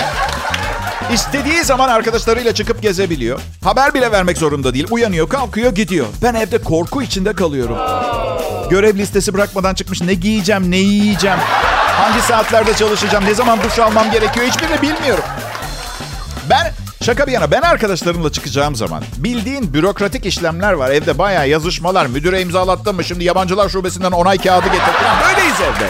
İstediği 1.13 1.65
zaman 1.65 1.89
arkadaşlarıyla 1.89 2.55
çıkıp 2.55 2.83
gezebiliyor. 2.83 3.41
Haber 3.65 3.95
bile 3.95 4.13
vermek 4.13 4.39
zorunda 4.39 4.75
değil. 4.75 4.87
Uyanıyor, 4.91 5.29
kalkıyor, 5.29 5.75
gidiyor. 5.75 6.07
Ben 6.23 6.35
evde 6.35 6.59
korku 6.63 7.03
içinde 7.03 7.33
kalıyorum. 7.33 7.77
Görev 8.71 8.97
listesi 8.97 9.35
bırakmadan 9.35 9.75
çıkmış. 9.75 10.03
Ne 10.03 10.15
giyeceğim, 10.15 10.71
ne 10.71 10.77
yiyeceğim, 10.77 11.39
hangi 12.01 12.21
saatlerde 12.21 12.75
çalışacağım, 12.75 13.25
ne 13.25 13.35
zaman 13.35 13.59
duş 13.63 13.79
almam 13.79 14.11
gerekiyor 14.11 14.47
hiçbirini 14.47 14.83
bilmiyorum. 14.83 15.25
Şaka 17.03 17.27
bir 17.27 17.33
yana 17.33 17.51
ben 17.51 17.63
arkadaşlarımla 17.63 18.33
çıkacağım 18.33 18.77
zaman 18.77 19.03
bildiğin 19.17 19.75
bürokratik 19.75 20.27
işlemler 20.27 20.73
var. 20.73 20.91
Evde 20.91 21.19
bayağı 21.19 21.49
yazışmalar. 21.49 22.07
Müdüre 22.07 22.41
imzalattım 22.41 22.97
mı? 22.97 23.05
Şimdi 23.05 23.25
yabancılar 23.25 23.69
şubesinden 23.69 24.13
onay 24.13 24.39
kağıdı 24.39 24.67
getir 24.67 24.93
falan. 24.93 25.17
Böyleyiz 25.21 25.61
evde. 25.61 25.87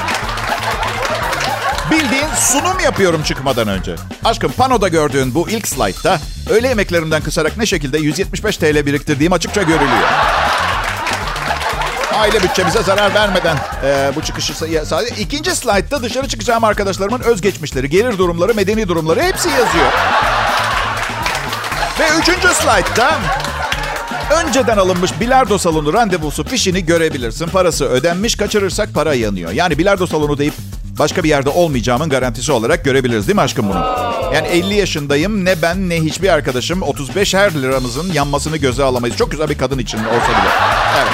Bildiğin 1.90 2.28
sunum 2.36 2.80
yapıyorum 2.80 3.22
çıkmadan 3.22 3.68
önce. 3.68 3.94
Aşkım 4.24 4.52
panoda 4.52 4.88
gördüğün 4.88 5.34
bu 5.34 5.48
ilk 5.48 5.68
slaytta 5.68 6.18
öğle 6.50 6.68
yemeklerimden 6.68 7.22
kısarak 7.22 7.56
ne 7.56 7.66
şekilde 7.66 7.98
175 7.98 8.56
TL 8.56 8.86
biriktirdiğim 8.86 9.32
açıkça 9.32 9.62
görülüyor. 9.62 10.08
Aile 12.14 12.42
bütçemize 12.42 12.82
zarar 12.82 13.14
vermeden 13.14 13.56
e, 13.84 14.12
bu 14.16 14.22
çıkışı 14.22 14.54
sadece. 14.54 15.14
İkinci 15.18 15.56
slaytta 15.56 16.02
dışarı 16.02 16.28
çıkacağım 16.28 16.64
arkadaşlarımın 16.64 17.20
özgeçmişleri, 17.20 17.90
gelir 17.90 18.18
durumları, 18.18 18.54
medeni 18.54 18.88
durumları 18.88 19.22
hepsi 19.22 19.48
yazıyor. 19.48 19.92
Ve 22.00 22.04
üçüncü 22.20 22.48
slaytta 22.48 23.20
önceden 24.44 24.76
alınmış 24.76 25.20
bilardo 25.20 25.58
salonu 25.58 25.92
randevusu 25.92 26.44
fişini 26.44 26.86
görebilirsin. 26.86 27.46
Parası 27.46 27.84
ödenmiş, 27.84 28.36
kaçırırsak 28.36 28.94
para 28.94 29.14
yanıyor. 29.14 29.52
Yani 29.52 29.78
bilardo 29.78 30.06
salonu 30.06 30.38
deyip 30.38 30.54
başka 30.98 31.24
bir 31.24 31.28
yerde 31.28 31.48
olmayacağımın 31.48 32.08
garantisi 32.08 32.52
olarak 32.52 32.84
görebiliriz 32.84 33.26
değil 33.28 33.34
mi 33.34 33.40
aşkım 33.42 33.68
bunu? 33.68 33.86
Yani 34.34 34.48
50 34.48 34.74
yaşındayım 34.74 35.44
ne 35.44 35.62
ben 35.62 35.88
ne 35.88 35.96
hiçbir 36.00 36.28
arkadaşım 36.28 36.82
35 36.82 37.34
her 37.34 37.54
liramızın 37.54 38.12
yanmasını 38.12 38.56
göze 38.56 38.84
alamayız. 38.84 39.16
Çok 39.16 39.30
güzel 39.30 39.48
bir 39.48 39.58
kadın 39.58 39.78
için 39.78 39.98
olsa 39.98 40.28
bile. 40.28 40.50
Evet. 40.98 41.12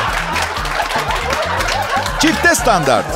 Çifte 2.21 2.55
standart. 2.55 3.07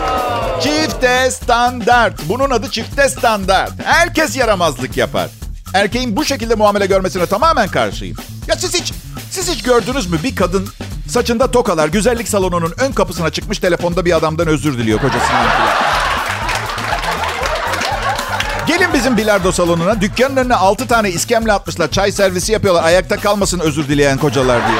Çifte 0.63 1.31
standart. 1.31 2.21
Bunun 2.29 2.51
adı 2.51 2.71
çifte 2.71 3.09
standart. 3.09 3.73
Herkes 3.85 4.37
yaramazlık 4.37 4.97
yapar. 4.97 5.42
Erkeğin 5.75 6.17
bu 6.17 6.25
şekilde 6.25 6.55
muamele 6.55 6.87
görmesine 6.87 7.27
tamamen 7.27 7.69
karşıyım. 7.69 8.17
Ya 8.49 8.57
siz 8.57 8.75
hiç, 8.75 8.93
siz 9.31 9.51
hiç 9.51 9.63
gördünüz 9.63 10.11
mü 10.11 10.19
bir 10.23 10.37
kadın 10.37 10.69
saçında 11.09 11.51
tokalar 11.51 11.89
güzellik 11.89 12.29
salonunun 12.29 12.75
ön 12.79 12.93
kapısına 12.93 13.31
çıkmış 13.31 13.59
telefonda 13.59 14.05
bir 14.05 14.17
adamdan 14.17 14.49
özür 14.49 14.79
diliyor 14.79 15.01
kocasından. 15.01 15.47
Gelin 18.67 18.93
bizim 18.95 19.17
bilardo 19.17 19.53
salonuna. 19.53 20.01
Dükkanın 20.01 20.37
önüne 20.37 20.55
6 20.55 20.89
tane 20.89 21.11
iskemle 21.11 21.53
atmışlar. 21.53 21.91
Çay 21.91 22.13
servisi 22.13 22.53
yapıyorlar. 22.53 22.85
Ayakta 22.85 23.17
kalmasın 23.17 23.61
özür 23.61 23.89
dileyen 23.89 24.19
kocalar 24.19 24.69
diye. 24.69 24.79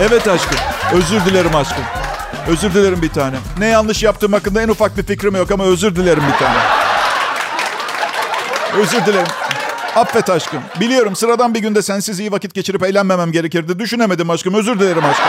Evet 0.00 0.28
aşkım. 0.28 0.58
Özür 0.92 1.24
dilerim 1.24 1.56
aşkım. 1.56 1.84
Özür 2.48 2.74
dilerim 2.74 3.02
bir 3.02 3.08
tane. 3.08 3.36
Ne 3.58 3.66
yanlış 3.66 4.02
yaptığım 4.02 4.32
hakkında 4.32 4.62
en 4.62 4.68
ufak 4.68 4.96
bir 4.98 5.02
fikrim 5.02 5.36
yok 5.36 5.50
ama 5.50 5.64
özür 5.64 5.96
dilerim 5.96 6.22
bir 6.32 6.38
tane. 6.44 6.75
Özür 8.80 9.06
dilerim. 9.06 9.26
Affet 9.96 10.30
aşkım. 10.30 10.62
Biliyorum 10.80 11.16
sıradan 11.16 11.54
bir 11.54 11.60
günde 11.60 11.82
sensiz 11.82 12.20
iyi 12.20 12.32
vakit 12.32 12.54
geçirip 12.54 12.82
eğlenmemem 12.82 13.32
gerekirdi. 13.32 13.78
Düşünemedim 13.78 14.30
aşkım. 14.30 14.54
Özür 14.54 14.80
dilerim 14.80 15.04
aşkım. 15.04 15.26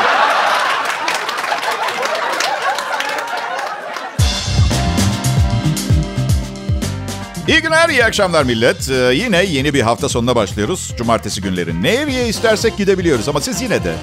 İyi 7.48 7.62
günler, 7.62 7.90
iyi 7.90 8.06
akşamlar 8.06 8.44
millet. 8.44 8.90
Ee, 8.90 8.94
yine 9.14 9.44
yeni 9.44 9.74
bir 9.74 9.82
hafta 9.82 10.10
sonuna 10.10 10.36
başlıyoruz. 10.36 10.94
Cumartesi 10.98 11.42
günleri. 11.42 11.84
Nereye 11.84 12.28
istersek 12.28 12.78
gidebiliyoruz 12.78 13.30
ama 13.30 13.42
siz 13.42 13.62
yine 13.62 13.84
de 13.84 13.94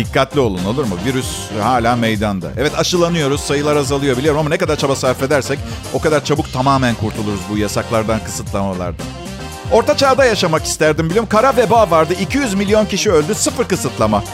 Dikkatli 0.00 0.40
olun 0.40 0.64
olur 0.64 0.84
mu? 0.84 0.98
Virüs 1.04 1.26
hala 1.62 1.96
meydanda. 1.96 2.50
Evet 2.58 2.78
aşılanıyoruz, 2.78 3.40
sayılar 3.40 3.76
azalıyor 3.76 4.16
biliyorum 4.16 4.40
ama 4.40 4.48
ne 4.48 4.58
kadar 4.58 4.76
çaba 4.76 4.96
sarf 4.96 5.22
edersek 5.22 5.58
o 5.94 6.00
kadar 6.00 6.24
çabuk 6.24 6.52
tamamen 6.52 6.94
kurtuluruz 6.94 7.40
bu 7.50 7.58
yasaklardan, 7.58 8.20
kısıtlamalardan. 8.24 9.06
Orta 9.72 9.96
çağda 9.96 10.24
yaşamak 10.24 10.64
isterdim 10.64 11.06
biliyorum. 11.10 11.28
Kara 11.28 11.56
veba 11.56 11.90
vardı. 11.90 12.14
200 12.20 12.54
milyon 12.54 12.86
kişi 12.86 13.12
öldü. 13.12 13.34
Sıfır 13.34 13.64
kısıtlama. 13.64 14.24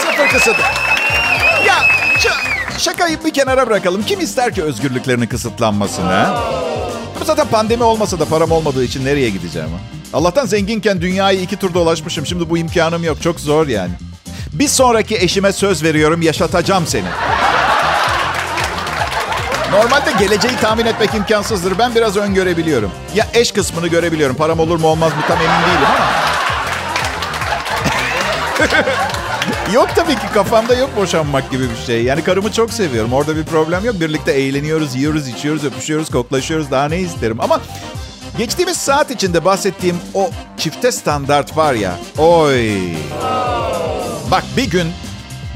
Sıfır 0.00 0.28
kısıt. 0.28 0.56
Şakayı 2.78 3.24
bir 3.24 3.34
kenara 3.34 3.66
bırakalım. 3.66 4.02
Kim 4.02 4.20
ister 4.20 4.54
ki 4.54 4.62
özgürlüklerinin 4.62 5.26
kısıtlanmasını? 5.26 6.06
Ha? 6.06 6.44
Zaten 7.24 7.46
pandemi 7.46 7.82
olmasa 7.82 8.18
da 8.18 8.24
param 8.24 8.50
olmadığı 8.50 8.84
için 8.84 9.04
nereye 9.04 9.30
gideceğim? 9.30 9.68
Allah'tan 10.16 10.46
zenginken 10.46 11.00
dünyayı 11.00 11.40
iki 11.40 11.56
tur 11.56 11.74
dolaşmışım. 11.74 12.26
Şimdi 12.26 12.50
bu 12.50 12.58
imkanım 12.58 13.04
yok. 13.04 13.22
Çok 13.22 13.40
zor 13.40 13.66
yani. 13.66 13.90
Bir 14.52 14.68
sonraki 14.68 15.16
eşime 15.16 15.52
söz 15.52 15.82
veriyorum 15.82 16.22
yaşatacağım 16.22 16.86
seni. 16.86 17.06
Normalde 19.72 20.12
geleceği 20.18 20.56
tahmin 20.60 20.86
etmek 20.86 21.14
imkansızdır. 21.14 21.78
Ben 21.78 21.94
biraz 21.94 22.16
öngörebiliyorum. 22.16 22.90
Ya 23.14 23.26
eş 23.34 23.52
kısmını 23.52 23.86
görebiliyorum. 23.86 24.36
Param 24.36 24.60
olur 24.60 24.80
mu 24.80 24.86
olmaz 24.86 25.12
mı 25.12 25.20
tam 25.28 25.38
emin 25.38 25.48
değilim 25.48 25.88
ama. 25.96 26.06
yok 29.72 29.88
tabii 29.94 30.14
ki 30.14 30.26
kafamda 30.34 30.74
yok 30.74 30.96
boşanmak 30.96 31.50
gibi 31.50 31.64
bir 31.70 31.86
şey. 31.86 32.04
Yani 32.04 32.24
karımı 32.24 32.52
çok 32.52 32.72
seviyorum. 32.72 33.12
Orada 33.12 33.36
bir 33.36 33.44
problem 33.44 33.84
yok. 33.84 34.00
Birlikte 34.00 34.32
eğleniyoruz, 34.32 34.94
yiyoruz, 34.94 35.28
içiyoruz, 35.28 35.64
öpüşüyoruz, 35.64 36.10
koklaşıyoruz. 36.10 36.70
Daha 36.70 36.88
ne 36.88 36.98
isterim? 36.98 37.40
Ama 37.40 37.60
geçtiğimiz 38.38 38.76
saat 38.76 39.10
içinde 39.10 39.44
bahsettiğim 39.44 39.96
o 40.14 40.30
çifte 40.58 40.92
standart 40.92 41.56
var 41.56 41.74
ya. 41.74 41.92
Oy. 42.18 42.70
Bak 44.30 44.44
bir 44.56 44.70
gün 44.70 44.92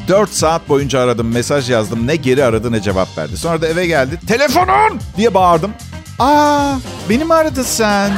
4 0.09 0.31
saat 0.31 0.69
boyunca 0.69 1.01
aradım, 1.01 1.33
mesaj 1.33 1.71
yazdım. 1.71 2.07
Ne 2.07 2.17
geri 2.17 2.45
aradı 2.45 2.73
ne 2.73 2.81
cevap 2.83 3.19
verdi. 3.19 3.37
Sonra 3.37 3.63
da 3.63 3.69
eve 3.69 3.87
geldi. 3.87 4.21
Telefonun 4.29 5.01
diye 5.17 5.35
bağırdım. 5.35 5.73
Aa, 6.19 6.75
beni 7.09 7.25
mi 7.25 7.35
aradın 7.35 7.63
sen? 7.63 8.13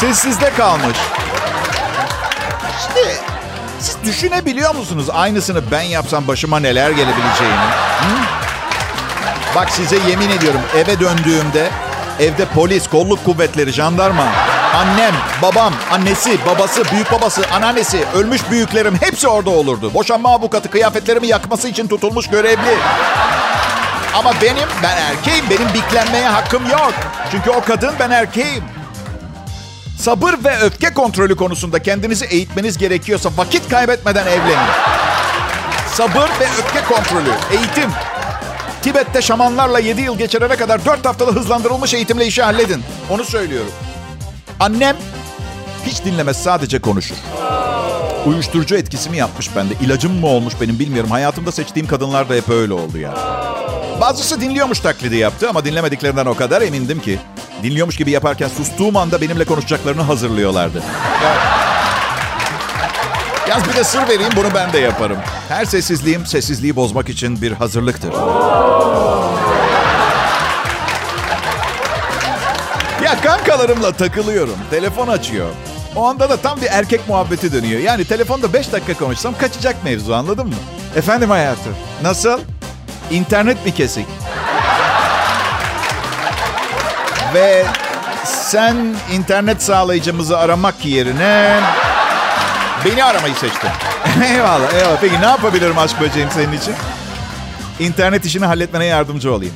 Sessizde 0.00 0.50
kalmış. 0.50 0.96
İşte 2.78 3.16
siz 3.80 3.96
düşünebiliyor 4.04 4.74
musunuz 4.74 5.06
aynısını 5.12 5.70
ben 5.70 5.82
yapsam 5.82 6.28
başıma 6.28 6.60
neler 6.60 6.90
gelebileceğini? 6.90 7.54
Hı? 8.00 8.16
Bak 9.54 9.70
size 9.70 9.96
yemin 10.10 10.28
ediyorum 10.30 10.60
eve 10.76 11.00
döndüğümde 11.00 11.70
evde 12.20 12.44
polis, 12.44 12.88
kolluk 12.88 13.24
kuvvetleri, 13.24 13.72
jandarma, 13.72 14.26
annem, 14.74 15.14
babam, 15.42 15.72
annesi, 15.90 16.38
babası, 16.46 16.82
büyük 16.92 17.12
babası, 17.12 17.42
anneannesi, 17.52 18.04
ölmüş 18.14 18.50
büyüklerim 18.50 18.96
hepsi 19.00 19.28
orada 19.28 19.50
olurdu. 19.50 19.94
Boşanma 19.94 20.32
avukatı 20.32 20.70
kıyafetlerimi 20.70 21.26
yakması 21.26 21.68
için 21.68 21.88
tutulmuş 21.88 22.26
görevli. 22.26 22.76
Ama 24.14 24.32
benim, 24.42 24.68
ben 24.82 24.96
erkeğim. 24.96 25.44
Benim 25.50 25.74
biklenmeye 25.74 26.28
hakkım 26.28 26.70
yok. 26.70 26.94
Çünkü 27.30 27.50
o 27.50 27.60
kadın, 27.60 27.94
ben 28.00 28.10
erkeğim. 28.10 28.64
Sabır 29.98 30.34
ve 30.44 30.58
öfke 30.58 30.94
kontrolü 30.94 31.36
konusunda 31.36 31.82
kendinizi 31.82 32.24
eğitmeniz 32.24 32.78
gerekiyorsa 32.78 33.30
vakit 33.36 33.68
kaybetmeden 33.68 34.26
evlenin. 34.26 34.68
Sabır 35.94 36.28
ve 36.40 36.44
öfke 36.58 36.94
kontrolü, 36.94 37.30
eğitim. 37.50 37.90
Tibet'te 38.82 39.22
şamanlarla 39.22 39.78
7 39.78 40.00
yıl 40.00 40.18
geçirene 40.18 40.56
kadar 40.56 40.84
4 40.84 41.06
haftalı 41.06 41.32
hızlandırılmış 41.32 41.94
eğitimle 41.94 42.26
işi 42.26 42.42
halledin. 42.42 42.82
Onu 43.10 43.24
söylüyorum. 43.24 43.72
Annem 44.60 44.96
hiç 45.86 46.04
dinlemez 46.04 46.42
sadece 46.42 46.78
konuşur. 46.78 47.16
Uyuşturucu 48.26 48.76
etkisi 48.76 49.10
mi 49.10 49.16
yapmış 49.16 49.56
bende? 49.56 49.74
İlacım 49.82 50.12
mı 50.20 50.26
olmuş 50.26 50.54
benim 50.60 50.78
bilmiyorum. 50.78 51.10
Hayatımda 51.10 51.52
seçtiğim 51.52 51.88
kadınlar 51.88 52.28
da 52.28 52.34
hep 52.34 52.48
öyle 52.48 52.72
oldu 52.72 52.98
ya. 52.98 53.14
Bazısı 54.00 54.40
dinliyormuş 54.40 54.80
taklidi 54.80 55.16
yaptı 55.16 55.48
ama 55.48 55.64
dinlemediklerinden 55.64 56.26
o 56.26 56.34
kadar 56.34 56.62
emindim 56.62 57.00
ki. 57.00 57.18
Dinliyormuş 57.62 57.96
gibi 57.96 58.10
yaparken 58.10 58.48
sustuğum 58.48 58.96
anda 58.96 59.20
benimle 59.20 59.44
konuşacaklarını 59.44 60.02
hazırlıyorlardı. 60.02 60.82
Yalnız 63.48 63.68
bir 63.68 63.74
de 63.74 63.84
sır 63.84 64.08
vereyim 64.08 64.32
bunu 64.36 64.54
ben 64.54 64.72
de 64.72 64.78
yaparım. 64.78 65.18
Her 65.48 65.64
sessizliğim 65.64 66.26
sessizliği 66.26 66.76
bozmak 66.76 67.08
için 67.08 67.42
bir 67.42 67.52
hazırlıktır. 67.52 68.12
Ya 73.04 73.20
kankalarımla 73.24 73.92
takılıyorum. 73.92 74.56
Telefon 74.70 75.08
açıyor. 75.08 75.48
O 75.96 76.04
anda 76.06 76.30
da 76.30 76.36
tam 76.36 76.60
bir 76.60 76.66
erkek 76.70 77.08
muhabbeti 77.08 77.52
dönüyor. 77.52 77.80
Yani 77.80 78.04
telefonda 78.04 78.52
5 78.52 78.72
dakika 78.72 78.94
konuşsam 78.94 79.38
kaçacak 79.38 79.84
mevzu 79.84 80.14
anladın 80.14 80.46
mı? 80.46 80.54
Efendim 80.96 81.30
hayatım. 81.30 81.76
Nasıl? 82.02 82.40
İnternet 83.10 83.66
mi 83.66 83.74
kesik? 83.74 84.06
Ve 87.34 87.64
sen 88.24 88.76
internet 89.12 89.62
sağlayıcımızı 89.62 90.38
aramak 90.38 90.84
yerine 90.84 91.60
beni 92.84 93.04
aramayı 93.04 93.34
seçtin. 93.34 93.70
eyvallah 94.34 94.74
eyvallah. 94.74 95.00
Peki 95.00 95.20
ne 95.20 95.26
yapabilirim 95.26 95.78
aşk 95.78 96.00
böceğim 96.00 96.30
senin 96.30 96.52
için? 96.52 96.74
İnternet 97.80 98.24
işini 98.24 98.46
halletmene 98.46 98.84
yardımcı 98.84 99.32
olayım. 99.32 99.54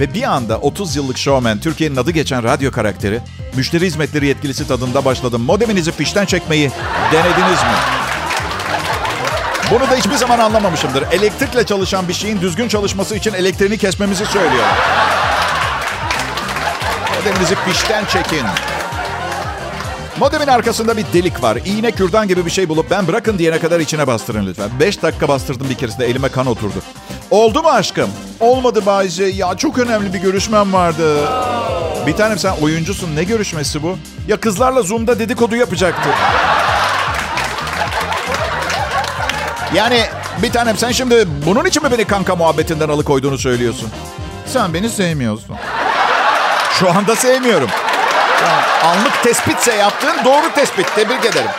Ve 0.00 0.14
bir 0.14 0.22
anda 0.22 0.58
30 0.58 0.96
yıllık 0.96 1.18
showman, 1.18 1.58
Türkiye'nin 1.58 1.96
adı 1.96 2.10
geçen 2.10 2.42
radyo 2.42 2.70
karakteri, 2.70 3.20
müşteri 3.56 3.86
hizmetleri 3.86 4.26
yetkilisi 4.26 4.68
tadında 4.68 5.04
başladım. 5.04 5.42
Modeminizi 5.42 5.92
fişten 5.92 6.26
çekmeyi 6.26 6.70
denediniz 7.12 7.62
mi? 7.62 7.76
Bunu 9.70 9.90
da 9.90 9.96
hiçbir 9.96 10.14
zaman 10.14 10.38
anlamamışımdır. 10.38 11.04
Elektrikle 11.12 11.66
çalışan 11.66 12.08
bir 12.08 12.12
şeyin 12.14 12.40
düzgün 12.40 12.68
çalışması 12.68 13.16
için 13.16 13.34
elektriğini 13.34 13.78
kesmemizi 13.78 14.26
söylüyor. 14.26 14.66
Modeminizi 17.18 17.54
fişten 17.54 18.04
çekin. 18.04 18.46
Modemin 20.18 20.46
arkasında 20.46 20.96
bir 20.96 21.04
delik 21.12 21.42
var. 21.42 21.58
İğne 21.64 21.92
kürdan 21.92 22.28
gibi 22.28 22.46
bir 22.46 22.50
şey 22.50 22.68
bulup 22.68 22.90
ben 22.90 23.06
bırakın 23.06 23.38
diyene 23.38 23.58
kadar 23.58 23.80
içine 23.80 24.06
bastırın 24.06 24.46
lütfen. 24.46 24.70
5 24.80 25.02
dakika 25.02 25.28
bastırdım 25.28 25.70
bir 25.70 25.74
keresinde 25.74 26.06
elime 26.06 26.28
kan 26.28 26.46
oturdu. 26.46 26.82
Oldu 27.30 27.62
mu 27.62 27.68
aşkım? 27.68 28.10
Olmadı 28.40 28.86
Bayce. 28.86 29.24
Ya 29.24 29.56
çok 29.56 29.78
önemli 29.78 30.14
bir 30.14 30.18
görüşmem 30.18 30.72
vardı. 30.72 31.16
Bir 32.06 32.12
tanem 32.12 32.38
sen 32.38 32.52
oyuncusun. 32.62 33.16
Ne 33.16 33.24
görüşmesi 33.24 33.82
bu? 33.82 33.98
Ya 34.28 34.40
kızlarla 34.40 34.82
Zoom'da 34.82 35.18
dedikodu 35.18 35.56
yapacaktı. 35.56 36.08
Yani 39.74 40.00
bir 40.42 40.52
tanem 40.52 40.76
sen 40.76 40.92
şimdi 40.92 41.24
bunun 41.46 41.64
için 41.64 41.82
mi 41.82 41.90
beni 41.92 42.04
kanka 42.04 42.36
muhabbetinden 42.36 42.88
alıkoyduğunu 42.88 43.38
söylüyorsun? 43.38 43.88
Sen 44.46 44.74
beni 44.74 44.90
sevmiyorsun. 44.90 45.56
Şu 46.78 46.90
anda 46.90 47.16
sevmiyorum. 47.16 47.68
Anlık 48.86 49.22
tespitse 49.22 49.74
yaptığın 49.74 50.24
doğru 50.24 50.54
tespit. 50.54 50.94
Tebrik 50.94 51.24
ederim. 51.24 51.50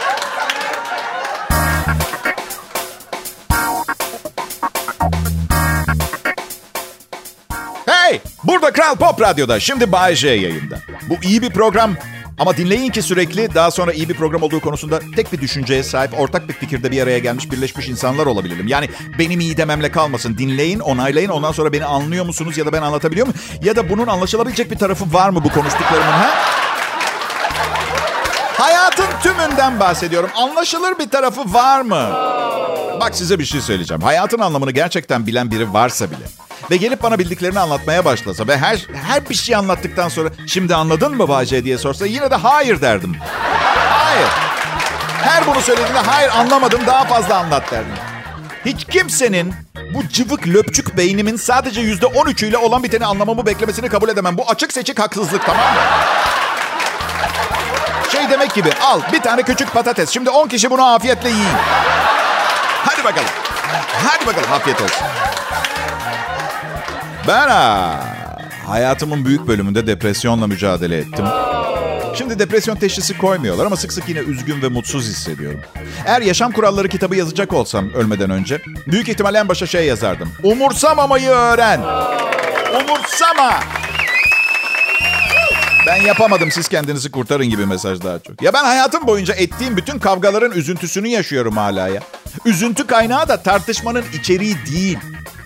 Hey! 7.85 8.21
Burada 8.43 8.73
Kral 8.73 8.95
Pop 8.95 9.21
Radyo'da. 9.21 9.59
Şimdi 9.59 9.91
Bay 9.91 10.15
J 10.15 10.27
yayında. 10.27 10.79
Bu 11.09 11.15
iyi 11.23 11.41
bir 11.41 11.49
program 11.49 11.95
ama 12.39 12.57
dinleyin 12.57 12.91
ki 12.91 13.01
sürekli 13.01 13.55
daha 13.55 13.71
sonra 13.71 13.93
iyi 13.93 14.09
bir 14.09 14.13
program 14.13 14.43
olduğu 14.43 14.59
konusunda 14.59 14.99
tek 15.15 15.33
bir 15.33 15.41
düşünceye 15.41 15.83
sahip, 15.83 16.19
ortak 16.19 16.47
bir 16.47 16.53
fikirde 16.53 16.91
bir 16.91 17.01
araya 17.01 17.19
gelmiş, 17.19 17.51
birleşmiş 17.51 17.87
insanlar 17.87 18.25
olabilelim. 18.25 18.67
Yani 18.67 18.89
benim 19.19 19.39
iyi 19.39 19.57
dememle 19.57 19.91
kalmasın. 19.91 20.37
Dinleyin, 20.37 20.79
onaylayın. 20.79 21.29
Ondan 21.29 21.51
sonra 21.51 21.73
beni 21.73 21.85
anlıyor 21.85 22.25
musunuz 22.25 22.57
ya 22.57 22.65
da 22.65 22.73
ben 22.73 22.81
anlatabiliyor 22.81 23.27
muyum? 23.27 23.39
Ya 23.63 23.75
da 23.75 23.89
bunun 23.89 24.07
anlaşılabilecek 24.07 24.71
bir 24.71 24.77
tarafı 24.77 25.13
var 25.13 25.29
mı 25.29 25.43
bu 25.43 25.49
konuştuklarımın 25.49 26.11
ha? 26.11 26.56
Hayatın 28.57 29.05
tümünden 29.23 29.79
bahsediyorum. 29.79 30.29
Anlaşılır 30.35 30.99
bir 30.99 31.09
tarafı 31.09 31.53
var 31.53 31.81
mı? 31.81 32.09
Bak 32.99 33.15
size 33.15 33.39
bir 33.39 33.45
şey 33.45 33.61
söyleyeceğim. 33.61 34.01
Hayatın 34.01 34.39
anlamını 34.39 34.71
gerçekten 34.71 35.27
bilen 35.27 35.51
biri 35.51 35.73
varsa 35.73 36.11
bile 36.11 36.25
ve 36.71 36.77
gelip 36.77 37.03
bana 37.03 37.19
bildiklerini 37.19 37.59
anlatmaya 37.59 38.05
başlasa 38.05 38.47
ve 38.47 38.57
her 38.57 38.87
her 39.07 39.29
bir 39.29 39.35
şey 39.35 39.55
anlattıktan 39.55 40.09
sonra 40.09 40.29
şimdi 40.47 40.75
anladın 40.75 41.17
mı 41.17 41.27
Bahçe 41.27 41.63
diye 41.63 41.77
sorsa 41.77 42.05
yine 42.05 42.31
de 42.31 42.35
hayır 42.35 42.81
derdim. 42.81 43.15
Hayır. 43.89 44.27
Her 45.21 45.47
bunu 45.47 45.61
söylediğinde 45.61 45.99
hayır 45.99 46.29
anlamadım 46.29 46.81
daha 46.87 47.03
fazla 47.05 47.37
anlat 47.37 47.71
derdim. 47.71 47.93
Hiç 48.65 48.85
kimsenin 48.85 49.53
bu 49.93 50.07
cıvık 50.09 50.47
löpçük 50.47 50.97
beynimin 50.97 51.35
sadece 51.35 51.81
yüzde 51.81 52.05
on 52.05 52.25
üçüyle 52.25 52.57
olan 52.57 52.83
biteni 52.83 53.05
anlamamı 53.05 53.45
beklemesini 53.45 53.89
kabul 53.89 54.09
edemem. 54.09 54.37
Bu 54.37 54.49
açık 54.49 54.73
seçik 54.73 54.99
haksızlık 54.99 55.45
tamam 55.45 55.73
mı? 55.73 55.79
Şey 58.11 58.29
demek 58.29 58.53
gibi 58.53 58.69
al 58.81 59.01
bir 59.13 59.19
tane 59.21 59.43
küçük 59.43 59.73
patates. 59.73 60.09
Şimdi 60.09 60.29
10 60.29 60.47
kişi 60.47 60.69
bunu 60.69 60.85
afiyetle 60.93 61.29
yiyin. 61.29 61.57
Hadi 62.85 63.03
bakalım. 63.03 63.29
Hadi 64.07 64.25
bakalım 64.25 64.51
afiyet 64.53 64.81
olsun. 64.81 65.07
Ben 67.27 67.47
ha, 67.47 67.93
hayatımın 68.67 69.25
büyük 69.25 69.47
bölümünde 69.47 69.87
depresyonla 69.87 70.47
mücadele 70.47 70.97
ettim. 70.97 71.25
Şimdi 72.17 72.39
depresyon 72.39 72.75
teşhisi 72.75 73.17
koymuyorlar 73.17 73.65
ama 73.65 73.75
sık 73.77 73.93
sık 73.93 74.09
yine 74.09 74.19
üzgün 74.19 74.61
ve 74.61 74.67
mutsuz 74.67 75.07
hissediyorum. 75.07 75.61
Eğer 76.05 76.21
yaşam 76.21 76.51
kuralları 76.51 76.89
kitabı 76.89 77.15
yazacak 77.15 77.53
olsam 77.53 77.93
ölmeden 77.93 78.29
önce 78.29 78.61
büyük 78.87 79.09
ihtimalle 79.09 79.37
en 79.37 79.47
başa 79.49 79.67
şey 79.67 79.85
yazardım. 79.85 80.31
Umursamamayı 80.43 81.29
öğren. 81.29 81.81
Umursama. 82.73 83.53
Ben 85.87 86.01
yapamadım 86.01 86.51
siz 86.51 86.67
kendinizi 86.67 87.11
kurtarın 87.11 87.49
gibi 87.49 87.65
mesaj 87.65 88.03
daha 88.03 88.19
çok. 88.19 88.41
Ya 88.41 88.53
ben 88.53 88.63
hayatım 88.63 89.07
boyunca 89.07 89.33
ettiğim 89.33 89.77
bütün 89.77 89.99
kavgaların 89.99 90.51
üzüntüsünü 90.51 91.07
yaşıyorum 91.07 91.57
hala 91.57 91.87
ya. 91.87 92.01
Üzüntü 92.45 92.87
kaynağı 92.87 93.27
da 93.27 93.37
tartışmanın 93.37 94.03
içeriği 94.19 94.55
değil. 94.71 94.97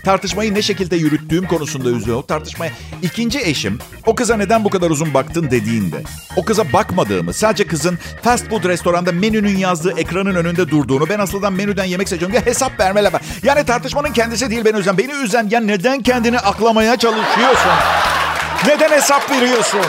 Tartışmayı 0.06 0.54
ne 0.54 0.62
şekilde 0.62 0.96
yürüttüğüm 0.96 1.48
konusunda 1.48 1.90
üzüyor. 1.90 2.18
O 2.18 2.26
tartışmaya 2.26 2.72
ikinci 3.02 3.40
eşim 3.40 3.80
o 4.06 4.16
kıza 4.16 4.38
neden 4.38 4.64
bu 4.64 4.70
kadar 4.70 4.90
uzun 4.90 5.14
baktın 5.14 5.52
dediğinde 5.52 6.04
o 6.36 6.46
kıza 6.46 6.74
bakmadığımı 6.74 7.34
sadece 7.34 7.68
kızın 7.68 8.00
fast 8.24 8.50
food 8.50 8.64
restoranda 8.64 9.12
menünün 9.12 9.58
yazdığı 9.58 10.00
ekranın 10.00 10.36
önünde 10.36 10.70
durduğunu 10.70 11.10
ben 11.10 11.20
aslında 11.20 11.50
menüden 11.50 11.86
yemek 11.86 12.10
seçiyorum 12.10 12.36
ya 12.36 12.46
hesap 12.46 12.80
vermeler 12.80 13.14
var. 13.14 13.22
Yani 13.44 13.66
tartışmanın 13.66 14.14
kendisi 14.14 14.50
değil 14.50 14.66
beni 14.66 14.78
üzen. 14.78 14.98
Beni 14.98 15.12
üzen 15.12 15.48
ya 15.52 15.60
neden 15.60 16.02
kendini 16.02 16.40
aklamaya 16.40 16.98
çalışıyorsun? 16.98 17.72
Neden 18.68 18.90
hesap 18.90 19.32
veriyorsun? 19.32 19.82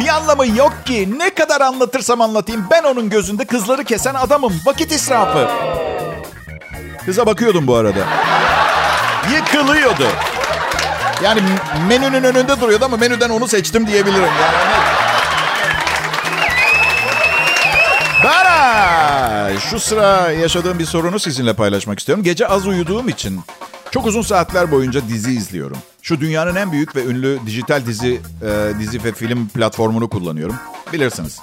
Bir 0.00 0.08
anlamı 0.08 0.46
yok 0.46 0.72
ki. 0.86 1.18
Ne 1.18 1.34
kadar 1.34 1.60
anlatırsam 1.60 2.20
anlatayım 2.20 2.66
ben 2.70 2.82
onun 2.82 3.10
gözünde 3.10 3.44
kızları 3.44 3.84
kesen 3.84 4.14
adamım. 4.14 4.60
Vakit 4.66 4.92
israfı. 4.92 5.48
Kıza 7.04 7.26
bakıyordum 7.26 7.66
bu 7.66 7.74
arada. 7.74 8.00
Yıkılıyordu. 9.34 10.06
Yani 11.24 11.42
menünün 11.88 12.24
önünde 12.24 12.60
duruyordu 12.60 12.84
ama 12.84 12.96
menüden 12.96 13.30
onu 13.30 13.48
seçtim 13.48 13.86
diyebilirim. 13.86 14.22
Yani 14.22 14.84
Ben 18.24 19.58
şu 19.58 19.80
sıra 19.80 20.30
yaşadığım 20.30 20.78
bir 20.78 20.84
sorunu 20.84 21.18
sizinle 21.18 21.52
paylaşmak 21.52 21.98
istiyorum. 21.98 22.24
Gece 22.24 22.48
az 22.48 22.66
uyuduğum 22.66 23.08
için 23.08 23.40
çok 23.90 24.06
uzun 24.06 24.22
saatler 24.22 24.70
boyunca 24.70 25.08
dizi 25.08 25.32
izliyorum. 25.32 25.76
Şu 26.04 26.20
dünyanın 26.20 26.54
en 26.54 26.72
büyük 26.72 26.96
ve 26.96 27.04
ünlü 27.04 27.38
dijital 27.46 27.86
dizi 27.86 28.20
e, 28.42 28.78
dizi 28.78 29.04
ve 29.04 29.12
film 29.12 29.48
platformunu 29.48 30.08
kullanıyorum. 30.08 30.56
Bilirsiniz. 30.92 31.38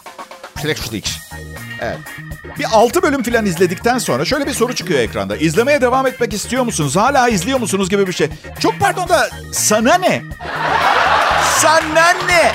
Netflix. 0.63 1.04
Evet. 1.80 1.97
Bir 2.60 2.65
6 2.71 3.02
bölüm 3.04 3.24
falan 3.24 3.45
izledikten 3.45 3.97
sonra 3.97 4.26
şöyle 4.26 4.47
bir 4.47 4.54
soru 4.54 4.76
çıkıyor 4.76 5.00
ekranda. 5.00 5.38
İzlemeye 5.38 5.82
devam 5.82 6.08
etmek 6.08 6.34
istiyor 6.34 6.63
musunuz? 6.63 6.95
Hala 6.95 7.30
izliyor 7.30 7.60
musunuz 7.60 7.89
gibi 7.89 8.08
bir 8.08 8.13
şey. 8.13 8.30
Çok 8.60 8.80
pardon 8.80 9.10
da 9.10 9.30
sana 9.52 9.97
ne? 9.97 10.21
Sana 11.58 12.13
ne? 12.28 12.52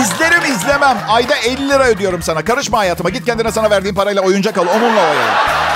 İzlerim 0.00 0.54
izlemem. 0.54 0.98
Ayda 1.08 1.36
50 1.36 1.68
lira 1.68 1.86
ödüyorum 1.88 2.22
sana. 2.22 2.44
Karışma 2.44 2.78
hayatıma. 2.78 3.10
Git 3.10 3.24
kendine 3.24 3.52
sana 3.52 3.70
verdiğim 3.70 3.94
parayla 3.94 4.22
oyuncak 4.22 4.58
al. 4.58 4.66
Onunla 4.66 5.00
oynayalım. 5.00 5.71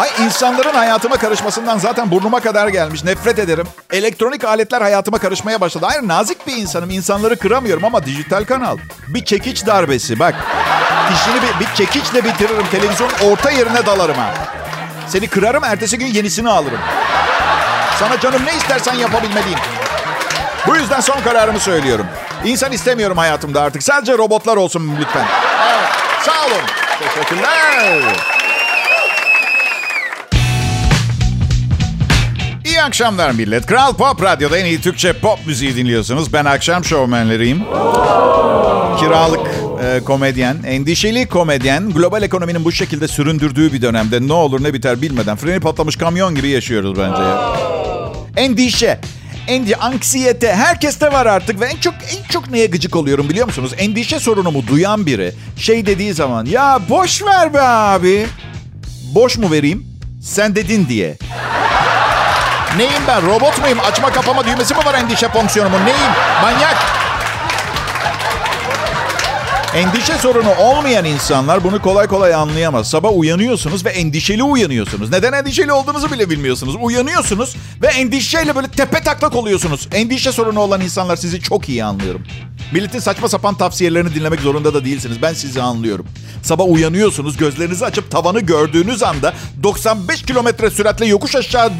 Hay 0.00 0.10
insanların 0.24 0.74
hayatıma 0.74 1.16
karışmasından 1.16 1.78
zaten 1.78 2.10
burnuma 2.10 2.40
kadar 2.40 2.68
gelmiş. 2.68 3.04
Nefret 3.04 3.38
ederim. 3.38 3.66
Elektronik 3.90 4.44
aletler 4.44 4.80
hayatıma 4.80 5.18
karışmaya 5.18 5.60
başladı. 5.60 5.86
Hayır 5.88 6.08
nazik 6.08 6.46
bir 6.46 6.56
insanım. 6.56 6.90
İnsanları 6.90 7.36
kıramıyorum 7.36 7.84
ama 7.84 8.04
dijital 8.06 8.44
kanal. 8.44 8.78
Bir 9.08 9.24
çekiç 9.24 9.66
darbesi 9.66 10.18
bak. 10.18 10.34
İşini 11.14 11.42
bir, 11.42 11.60
bir 11.60 11.74
çekiçle 11.74 12.24
bitiririm. 12.24 12.66
Televizyon 12.70 13.10
orta 13.24 13.50
yerine 13.50 13.86
dalarım 13.86 14.14
ha. 14.14 14.34
Seni 15.08 15.28
kırarım 15.28 15.64
ertesi 15.64 15.98
gün 15.98 16.06
yenisini 16.06 16.50
alırım. 16.50 16.80
Sana 17.98 18.20
canım 18.20 18.42
ne 18.46 18.56
istersen 18.56 18.94
yapabilmeliyim. 18.94 19.58
Bu 20.66 20.76
yüzden 20.76 21.00
son 21.00 21.20
kararımı 21.20 21.60
söylüyorum. 21.60 22.06
İnsan 22.44 22.72
istemiyorum 22.72 23.16
hayatımda 23.18 23.62
artık. 23.62 23.82
Sadece 23.82 24.18
robotlar 24.18 24.56
olsun 24.56 24.96
lütfen. 25.00 25.26
Evet, 25.68 25.88
sağ 26.22 26.46
olun. 26.46 26.62
Teşekkürler. 26.98 28.39
İyi 32.80 32.84
akşamlar 32.84 33.30
millet. 33.30 33.66
Kral 33.66 33.94
Pop 33.94 34.22
Radyo'da 34.22 34.58
en 34.58 34.64
iyi 34.64 34.80
Türkçe 34.80 35.12
pop 35.12 35.46
müziği 35.46 35.76
dinliyorsunuz. 35.76 36.32
Ben 36.32 36.44
akşam 36.44 36.84
şovmenleriyim. 36.84 37.58
Kiralık 38.98 39.40
e, 39.84 40.00
komedyen, 40.04 40.56
endişeli 40.66 41.28
komedyen, 41.28 41.90
global 41.90 42.22
ekonominin 42.22 42.64
bu 42.64 42.72
şekilde 42.72 43.08
süründürdüğü 43.08 43.72
bir 43.72 43.82
dönemde 43.82 44.28
ne 44.28 44.32
olur 44.32 44.62
ne 44.62 44.74
biter 44.74 45.02
bilmeden 45.02 45.36
freni 45.36 45.60
patlamış 45.60 45.96
kamyon 45.96 46.34
gibi 46.34 46.48
yaşıyoruz 46.48 46.98
bence 46.98 47.22
ya. 47.22 47.52
Endişe, 48.36 49.00
endi, 49.48 49.76
anksiyete 49.76 50.52
herkeste 50.54 51.12
var 51.12 51.26
artık 51.26 51.60
ve 51.60 51.66
en 51.66 51.76
çok 51.76 51.94
en 51.94 52.28
çok 52.28 52.50
neye 52.50 52.66
gıcık 52.66 52.96
oluyorum 52.96 53.28
biliyor 53.28 53.46
musunuz? 53.46 53.72
Endişe 53.78 54.20
sorunumu 54.20 54.66
duyan 54.66 55.06
biri 55.06 55.32
şey 55.56 55.86
dediği 55.86 56.14
zaman 56.14 56.46
ya 56.46 56.80
boş 56.88 57.22
ver 57.22 57.54
be 57.54 57.60
abi. 57.62 58.26
Boş 59.14 59.38
mu 59.38 59.50
vereyim? 59.50 59.86
Sen 60.22 60.56
dedin 60.56 60.86
diye. 60.88 61.16
Neyim 62.76 63.02
ben? 63.08 63.26
Robot 63.26 63.60
muyum? 63.60 63.78
Açma 63.80 64.12
kapama 64.12 64.44
düğmesi 64.44 64.74
mi 64.74 64.84
var 64.84 64.94
endişe 64.94 65.28
fonksiyonumun? 65.28 65.78
Neyim? 65.78 66.10
Manyak. 66.42 66.76
Endişe 69.74 70.18
sorunu 70.18 70.54
olmayan 70.54 71.04
insanlar 71.04 71.64
bunu 71.64 71.82
kolay 71.82 72.06
kolay 72.06 72.34
anlayamaz. 72.34 72.90
Sabah 72.90 73.10
uyanıyorsunuz 73.18 73.84
ve 73.84 73.90
endişeli 73.90 74.42
uyanıyorsunuz. 74.42 75.10
Neden 75.10 75.32
endişeli 75.32 75.72
olduğunuzu 75.72 76.10
bile 76.10 76.30
bilmiyorsunuz. 76.30 76.76
Uyanıyorsunuz 76.80 77.56
ve 77.82 77.86
endişeyle 77.86 78.56
böyle 78.56 78.68
tepe 78.68 79.00
taklak 79.00 79.36
oluyorsunuz. 79.36 79.88
Endişe 79.92 80.32
sorunu 80.32 80.60
olan 80.60 80.80
insanlar 80.80 81.16
sizi 81.16 81.40
çok 81.40 81.68
iyi 81.68 81.84
anlıyorum. 81.84 82.22
Milletin 82.72 82.98
saçma 82.98 83.28
sapan 83.28 83.54
tavsiyelerini 83.54 84.14
dinlemek 84.14 84.40
zorunda 84.40 84.74
da 84.74 84.84
değilsiniz. 84.84 85.22
Ben 85.22 85.32
sizi 85.32 85.62
anlıyorum. 85.62 86.06
Sabah 86.42 86.64
uyanıyorsunuz, 86.68 87.36
gözlerinizi 87.36 87.84
açıp 87.84 88.10
tavanı 88.10 88.40
gördüğünüz 88.40 89.02
anda 89.02 89.34
95 89.62 90.22
kilometre 90.22 90.70
süratle 90.70 91.06
yokuş 91.06 91.36
aşağı 91.36 91.72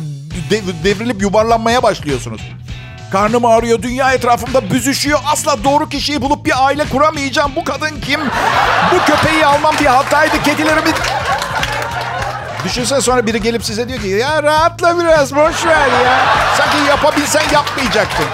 devrilip 0.85 1.23
yuvarlanmaya 1.23 1.83
başlıyorsunuz. 1.83 2.41
Karnım 3.13 3.45
ağrıyor, 3.45 3.83
dünya 3.83 4.13
etrafımda 4.13 4.71
büzüşüyor. 4.71 5.19
Asla 5.33 5.65
doğru 5.65 5.89
kişiyi 5.89 6.23
bulup 6.23 6.47
bir 6.47 6.67
aile 6.67 6.85
kuramayacağım. 6.85 7.53
Bu 7.57 7.65
kadın 7.65 8.01
kim? 8.01 8.21
Bu 8.95 9.05
köpeği 9.05 9.47
almam 9.47 9.75
bir 9.81 9.87
hataydı. 9.87 10.43
Kedilerimi... 10.43 10.91
Düşünsene 12.65 13.01
sonra 13.01 13.27
biri 13.27 13.43
gelip 13.43 13.65
size 13.65 13.89
diyor 13.89 14.01
ki 14.01 14.09
ya 14.09 14.43
rahatla 14.43 14.99
biraz 14.99 15.35
boş 15.35 15.67
ver 15.67 15.89
ya. 16.05 16.27
Sanki 16.59 16.77
yapabilsen 16.89 17.43
yapmayacaktın. 17.53 18.27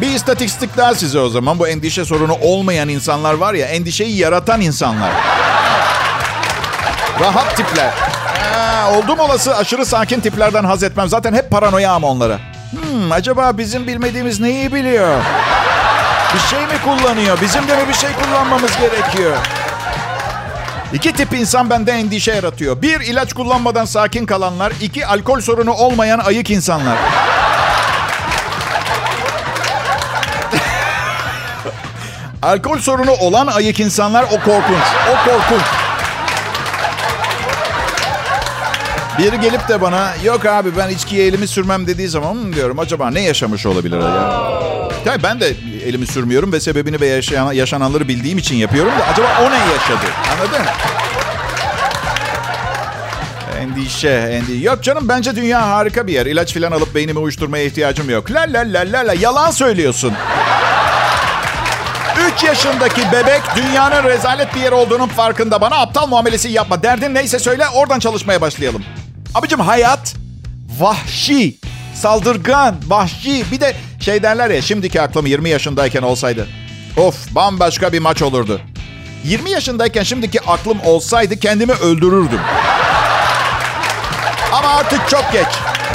Bir 0.00 0.10
istatistik 0.10 0.76
daha 0.76 0.94
size 0.94 1.18
o 1.18 1.28
zaman. 1.28 1.58
Bu 1.58 1.68
endişe 1.68 2.04
sorunu 2.04 2.34
olmayan 2.34 2.88
insanlar 2.88 3.34
var 3.34 3.54
ya, 3.54 3.66
endişeyi 3.66 4.16
yaratan 4.16 4.60
insanlar. 4.60 5.10
Rahat 7.20 7.56
tipler. 7.56 7.90
Ha, 8.56 8.90
oldum 8.90 9.18
olası 9.18 9.56
aşırı 9.56 9.86
sakin 9.86 10.20
tiplerden 10.20 10.64
haz 10.64 10.82
etmem. 10.82 11.08
Zaten 11.08 11.34
hep 11.34 11.50
paranoyam 11.50 12.04
onlara. 12.04 12.38
Hmm, 12.70 13.12
acaba 13.12 13.58
bizim 13.58 13.86
bilmediğimiz 13.86 14.40
neyi 14.40 14.72
biliyor? 14.72 15.18
Bir 16.34 16.38
şey 16.40 16.60
mi 16.60 16.74
kullanıyor? 16.84 17.38
Bizim 17.40 17.68
de 17.68 17.76
mi 17.76 17.88
bir 17.88 17.94
şey 17.94 18.10
kullanmamız 18.12 18.70
gerekiyor? 18.76 19.36
İki 20.92 21.12
tip 21.12 21.32
insan 21.32 21.70
bende 21.70 21.92
endişe 21.92 22.32
yaratıyor. 22.32 22.82
Bir, 22.82 23.00
ilaç 23.00 23.32
kullanmadan 23.32 23.84
sakin 23.84 24.26
kalanlar. 24.26 24.72
iki 24.80 25.06
alkol 25.06 25.40
sorunu 25.40 25.72
olmayan 25.72 26.18
ayık 26.18 26.50
insanlar. 26.50 26.96
alkol 32.42 32.78
sorunu 32.78 33.12
olan 33.12 33.46
ayık 33.46 33.80
insanlar 33.80 34.22
o 34.22 34.28
korkunç. 34.28 34.84
O 35.10 35.14
korkunç. 35.28 35.75
Biri 39.18 39.40
gelip 39.40 39.68
de 39.68 39.80
bana 39.80 40.14
yok 40.24 40.46
abi 40.46 40.76
ben 40.76 40.88
içkiye 40.88 41.26
elimi 41.26 41.46
sürmem 41.48 41.86
dediği 41.86 42.08
zaman 42.08 42.52
diyorum 42.52 42.78
acaba 42.78 43.10
ne 43.10 43.20
yaşamış 43.20 43.66
olabilir 43.66 43.98
ya? 44.00 44.50
Tabii 45.04 45.22
ben 45.22 45.40
de 45.40 45.52
elimi 45.86 46.06
sürmüyorum 46.06 46.52
ve 46.52 46.60
sebebini 46.60 47.00
ve 47.00 47.06
yaşayan, 47.06 47.52
yaşananları 47.52 48.08
bildiğim 48.08 48.38
için 48.38 48.56
yapıyorum 48.56 48.92
da 49.00 49.06
acaba 49.12 49.28
o 49.40 49.50
ne 49.50 49.56
yaşadı? 49.72 50.06
Anladın? 50.32 50.66
Endişe, 53.60 54.08
endişe. 54.08 54.64
Yok 54.64 54.82
canım 54.82 55.08
bence 55.08 55.36
dünya 55.36 55.68
harika 55.68 56.06
bir 56.06 56.12
yer. 56.12 56.26
İlaç 56.26 56.54
falan 56.54 56.72
alıp 56.72 56.94
beynimi 56.94 57.18
uyuşturmaya 57.18 57.64
ihtiyacım 57.64 58.10
yok. 58.10 58.30
La 58.30 58.40
la 58.40 58.60
la 58.60 58.80
la 58.92 59.06
la. 59.06 59.14
Yalan 59.14 59.50
söylüyorsun. 59.50 60.12
3 62.36 62.44
yaşındaki 62.44 63.02
bebek 63.12 63.42
dünyanın 63.56 64.04
rezalet 64.04 64.54
bir 64.54 64.60
yer 64.60 64.72
olduğunun 64.72 65.08
farkında. 65.08 65.60
Bana 65.60 65.76
aptal 65.76 66.06
muamelesi 66.06 66.48
yapma. 66.48 66.82
Derdin 66.82 67.14
neyse 67.14 67.38
söyle 67.38 67.64
oradan 67.74 67.98
çalışmaya 67.98 68.40
başlayalım. 68.40 68.84
Abicim 69.36 69.60
hayat 69.60 70.14
vahşi, 70.78 71.56
saldırgan, 71.94 72.76
vahşi. 72.86 73.44
Bir 73.52 73.60
de 73.60 73.76
şey 74.00 74.22
derler 74.22 74.50
ya 74.50 74.62
şimdiki 74.62 75.02
aklım 75.02 75.26
20 75.26 75.48
yaşındayken 75.48 76.02
olsaydı. 76.02 76.46
Of 76.96 77.34
bambaşka 77.34 77.92
bir 77.92 77.98
maç 77.98 78.22
olurdu. 78.22 78.60
20 79.24 79.50
yaşındayken 79.50 80.02
şimdiki 80.02 80.40
aklım 80.40 80.78
olsaydı 80.84 81.36
kendimi 81.36 81.72
öldürürdüm. 81.72 82.40
Ama 84.52 84.68
artık 84.68 85.08
çok 85.08 85.32
geç. 85.32 85.46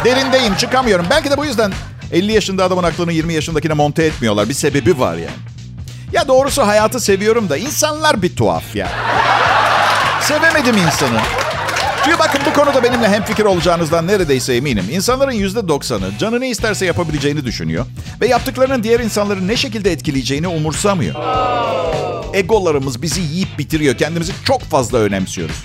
Derindeyim 0.05 0.55
çıkamıyorum. 0.55 1.05
Belki 1.09 1.31
de 1.31 1.37
bu 1.37 1.45
yüzden 1.45 1.73
50 2.11 2.31
yaşında 2.31 2.63
adamın 2.63 2.83
aklını 2.83 3.11
20 3.13 3.33
yaşındakine 3.33 3.73
monte 3.73 4.03
etmiyorlar. 4.03 4.49
Bir 4.49 4.53
sebebi 4.53 4.99
var 4.99 5.13
yani. 5.13 5.37
Ya 6.13 6.27
doğrusu 6.27 6.67
hayatı 6.67 6.99
seviyorum 6.99 7.49
da 7.49 7.57
insanlar 7.57 8.21
bir 8.21 8.35
tuhaf 8.35 8.75
ya. 8.75 8.89
Sevemedim 10.21 10.77
insanı. 10.77 11.21
Çünkü 12.05 12.19
bakın 12.19 12.41
bu 12.45 12.53
konuda 12.53 12.83
benimle 12.83 13.09
hemfikir 13.09 13.45
olacağınızdan 13.45 14.07
neredeyse 14.07 14.53
eminim. 14.53 14.85
İnsanların 14.91 15.31
%90'ı 15.31 16.17
canı 16.17 16.39
ne 16.41 16.49
isterse 16.49 16.85
yapabileceğini 16.85 17.45
düşünüyor. 17.45 17.85
Ve 18.21 18.27
yaptıklarının 18.27 18.83
diğer 18.83 18.99
insanları 18.99 19.47
ne 19.47 19.55
şekilde 19.57 19.91
etkileyeceğini 19.91 20.47
umursamıyor. 20.47 21.15
Egolarımız 22.33 23.01
bizi 23.01 23.21
yiyip 23.21 23.59
bitiriyor. 23.59 23.97
Kendimizi 23.97 24.31
çok 24.45 24.61
fazla 24.61 24.97
önemsiyoruz. 24.97 25.55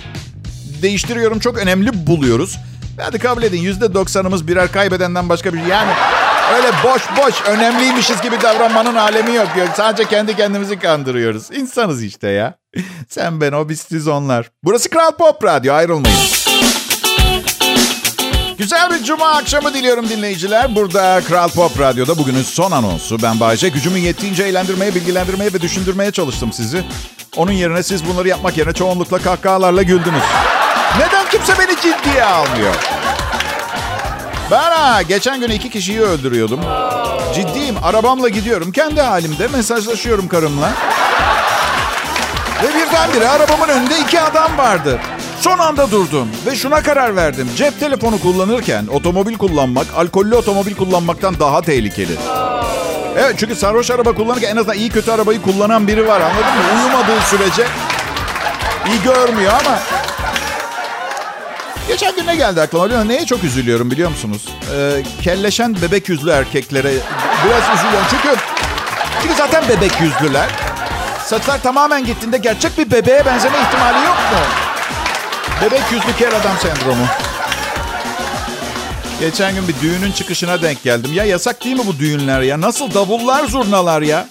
Değiştiriyorum 0.81 1.39
çok 1.39 1.57
önemli 1.57 2.07
buluyoruz. 2.07 2.57
Hadi 2.99 3.19
kabul 3.19 3.43
edin 3.43 3.63
%90'ımız 3.63 4.47
birer 4.47 4.71
kaybedenden 4.71 5.29
başka 5.29 5.53
bir 5.53 5.59
şey. 5.59 5.67
Yani 5.67 5.91
öyle 6.55 6.67
boş 6.83 7.01
boş 7.17 7.41
önemliymişiz 7.47 8.21
gibi 8.21 8.41
davranmanın 8.41 8.95
alemi 8.95 9.35
yok. 9.35 9.47
Sadece 9.75 10.09
kendi 10.09 10.35
kendimizi 10.35 10.79
kandırıyoruz. 10.79 11.51
İnsanız 11.51 12.03
işte 12.03 12.27
ya. 12.29 12.53
Sen 13.09 13.41
ben 13.41 13.51
o 13.51 13.69
biz 13.69 13.79
siz 13.81 14.07
onlar. 14.07 14.49
Burası 14.63 14.89
Kral 14.89 15.11
Pop 15.11 15.43
Radyo 15.43 15.73
ayrılmayın. 15.73 16.17
Güzel 18.57 18.91
bir 18.91 19.03
cuma 19.03 19.29
akşamı 19.29 19.73
diliyorum 19.73 20.09
dinleyiciler. 20.09 20.75
Burada 20.75 21.21
Kral 21.27 21.49
Pop 21.49 21.79
Radyo'da 21.79 22.17
bugünün 22.17 22.41
son 22.43 22.71
anonsu. 22.71 23.21
Ben 23.21 23.39
Bayce. 23.39 23.69
Gücümün 23.69 23.99
yettiğince 23.99 24.43
eğlendirmeye, 24.43 24.95
bilgilendirmeye 24.95 25.53
ve 25.53 25.61
düşündürmeye 25.61 26.11
çalıştım 26.11 26.53
sizi. 26.53 26.83
Onun 27.35 27.51
yerine 27.51 27.83
siz 27.83 28.07
bunları 28.07 28.27
yapmak 28.27 28.57
yerine 28.57 28.73
çoğunlukla 28.73 29.17
kahkahalarla 29.17 29.83
güldünüz. 29.83 30.23
Neden 30.99 31.29
kimse 31.31 31.53
beni 31.59 31.75
ciddiye 31.75 32.23
almıyor? 32.23 32.75
Ben 34.51 34.71
ha, 34.71 35.01
geçen 35.01 35.39
gün 35.39 35.49
iki 35.49 35.69
kişiyi 35.69 36.01
öldürüyordum. 36.01 36.59
Ciddiyim. 37.35 37.75
Arabamla 37.83 38.29
gidiyorum. 38.29 38.71
Kendi 38.71 39.01
halimde 39.01 39.47
mesajlaşıyorum 39.47 40.27
karımla. 40.27 40.69
Ve 42.63 42.67
birdenbire 42.67 43.29
arabamın 43.29 43.67
önünde 43.67 43.99
iki 43.99 44.21
adam 44.21 44.57
vardı. 44.57 44.99
Son 45.41 45.59
anda 45.59 45.91
durdum 45.91 46.27
ve 46.45 46.55
şuna 46.55 46.83
karar 46.83 47.15
verdim. 47.15 47.49
Cep 47.57 47.79
telefonu 47.79 48.19
kullanırken 48.21 48.87
otomobil 48.87 49.37
kullanmak, 49.37 49.87
alkollü 49.95 50.35
otomobil 50.35 50.75
kullanmaktan 50.75 51.39
daha 51.39 51.61
tehlikeli. 51.61 52.17
Evet 53.17 53.35
çünkü 53.37 53.55
sarhoş 53.55 53.91
araba 53.91 54.13
kullanırken 54.13 54.49
en 54.51 54.55
azından 54.57 54.77
iyi 54.77 54.89
kötü 54.89 55.11
arabayı 55.11 55.41
kullanan 55.41 55.87
biri 55.87 56.07
var 56.07 56.21
anladın 56.21 56.45
mı? 56.45 56.81
Uyumadığı 56.83 57.21
sürece 57.25 57.67
iyi 58.87 59.01
görmüyor 59.03 59.53
ama... 59.65 59.79
Geçen 61.87 62.15
gün 62.15 62.27
ne 62.27 62.35
geldi 62.35 62.61
aklıma? 62.61 63.03
Neye 63.03 63.25
çok 63.25 63.43
üzülüyorum 63.43 63.91
biliyor 63.91 64.09
musunuz? 64.09 64.45
Ee, 64.75 65.03
kelleşen 65.23 65.75
bebek 65.81 66.09
yüzlü 66.09 66.29
erkeklere 66.29 66.91
biraz 67.45 67.79
üzülüyorum. 67.79 68.07
Çünkü, 68.11 68.35
çünkü 69.21 69.35
zaten 69.35 69.63
bebek 69.69 69.91
yüzlüler. 70.01 70.49
Saçlar 71.25 71.61
tamamen 71.63 72.05
gittiğinde 72.05 72.37
gerçek 72.37 72.77
bir 72.77 72.91
bebeğe 72.91 73.25
benzeme 73.25 73.57
ihtimali 73.57 74.05
yok 74.05 74.17
mu? 74.17 74.39
Bebek 75.61 75.81
yüzlü 75.91 76.15
kel 76.19 76.35
adam 76.37 76.57
sendromu. 76.61 77.05
Geçen 79.19 79.55
gün 79.55 79.67
bir 79.67 79.75
düğünün 79.81 80.11
çıkışına 80.11 80.61
denk 80.61 80.83
geldim. 80.83 81.13
Ya 81.13 81.25
yasak 81.25 81.63
değil 81.63 81.75
mi 81.75 81.87
bu 81.87 81.99
düğünler 81.99 82.41
ya? 82.41 82.61
Nasıl 82.61 82.93
davullar 82.93 83.45
zurnalar 83.45 84.01
ya? 84.01 84.27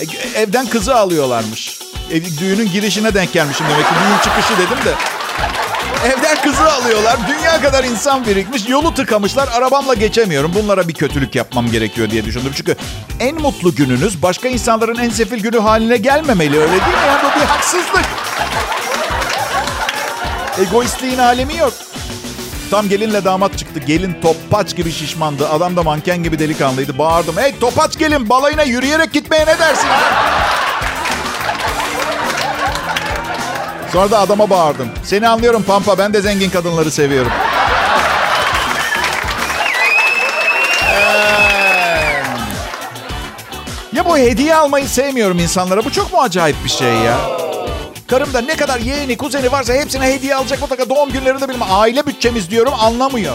E, 0.00 0.40
evden 0.40 0.66
kızı 0.66 0.94
alıyorlarmış. 0.96 1.78
Ev, 2.12 2.22
düğünün 2.40 2.72
girişine 2.72 3.14
denk 3.14 3.32
gelmişim 3.32 3.66
demek 3.66 3.88
ki. 3.88 3.94
Düğün 3.94 4.18
çıkışı 4.30 4.58
dedim 4.58 4.84
de. 4.84 4.94
Kızı 6.42 6.72
alıyorlar. 6.72 7.16
Dünya 7.28 7.60
kadar 7.62 7.84
insan 7.84 8.26
birikmiş. 8.26 8.68
Yolu 8.68 8.94
tıkamışlar. 8.94 9.48
Arabamla 9.48 9.94
geçemiyorum. 9.94 10.52
Bunlara 10.54 10.88
bir 10.88 10.94
kötülük 10.94 11.34
yapmam 11.34 11.70
gerekiyor 11.70 12.10
diye 12.10 12.24
düşündüm. 12.24 12.52
Çünkü 12.56 12.76
en 13.20 13.40
mutlu 13.40 13.74
gününüz 13.74 14.22
başka 14.22 14.48
insanların 14.48 14.98
en 14.98 15.10
sefil 15.10 15.42
günü 15.42 15.58
haline 15.58 15.96
gelmemeli. 15.96 16.58
Öyle 16.60 16.70
değil 16.70 16.82
mi? 16.82 17.06
Yani 17.06 17.20
bu 17.22 17.40
bir 17.40 17.46
haksızlık. 17.46 18.04
Egoistliğin 20.60 21.18
alemi 21.18 21.56
yok. 21.56 21.72
Tam 22.70 22.88
gelinle 22.88 23.24
damat 23.24 23.58
çıktı. 23.58 23.80
Gelin 23.86 24.16
topaç 24.22 24.76
gibi 24.76 24.92
şişmandı. 24.92 25.48
Adam 25.48 25.76
da 25.76 25.82
manken 25.82 26.22
gibi 26.22 26.38
delikanlıydı. 26.38 26.98
Bağırdım. 26.98 27.36
Hey 27.36 27.58
topaç 27.58 27.98
gelin 27.98 28.28
balayına 28.28 28.62
yürüyerek 28.62 29.12
gitmeye 29.12 29.42
ne 29.46 29.58
dersin? 29.58 29.88
Sonra 33.92 34.10
da 34.10 34.18
adama 34.18 34.50
bağırdım. 34.50 34.88
Seni 35.04 35.28
anlıyorum 35.28 35.62
Pampa. 35.62 35.98
Ben 35.98 36.12
de 36.12 36.20
zengin 36.20 36.50
kadınları 36.50 36.90
seviyorum. 36.90 37.32
Ee, 40.82 42.22
ya 43.92 44.04
bu 44.04 44.18
hediye 44.18 44.54
almayı 44.56 44.88
sevmiyorum 44.88 45.38
insanlara. 45.38 45.84
Bu 45.84 45.92
çok 45.92 46.12
mu 46.12 46.20
acayip 46.20 46.56
bir 46.64 46.70
şey 46.70 46.92
ya? 46.94 47.16
Karım 48.06 48.32
da 48.32 48.40
ne 48.40 48.56
kadar 48.56 48.80
yeğeni, 48.80 49.16
kuzeni 49.16 49.52
varsa 49.52 49.72
hepsine 49.74 50.04
hediye 50.06 50.34
alacak 50.34 50.60
mutlaka 50.60 50.88
doğum 50.88 51.12
günlerinde 51.12 51.48
bilmem. 51.48 51.68
Aile 51.70 52.06
bütçemiz 52.06 52.50
diyorum 52.50 52.74
anlamıyor. 52.80 53.34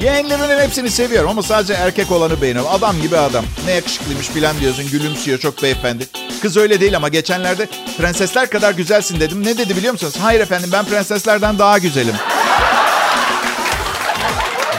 Yeğenlerimin 0.00 0.58
hepsini 0.58 0.90
seviyorum 0.90 1.30
ama 1.30 1.42
sadece 1.42 1.72
erkek 1.72 2.12
olanı 2.12 2.42
beğeniyorum. 2.42 2.70
Adam 2.72 3.00
gibi 3.02 3.16
adam. 3.18 3.44
Ne 3.66 3.72
yakışıklıymış 3.72 4.28
filan 4.28 4.60
diyorsun. 4.60 4.90
Gülümsüyor 4.90 5.38
çok 5.38 5.62
beyefendi. 5.62 6.06
Kız 6.42 6.56
öyle 6.56 6.80
değil 6.80 6.96
ama 6.96 7.08
geçenlerde 7.08 7.68
prensesler 7.98 8.50
kadar 8.50 8.72
güzelsin 8.72 9.20
dedim. 9.20 9.44
Ne 9.44 9.58
dedi 9.58 9.76
biliyor 9.76 9.92
musunuz? 9.92 10.14
Hayır 10.20 10.40
efendim 10.40 10.70
ben 10.72 10.84
prenseslerden 10.84 11.58
daha 11.58 11.78
güzelim. 11.78 12.14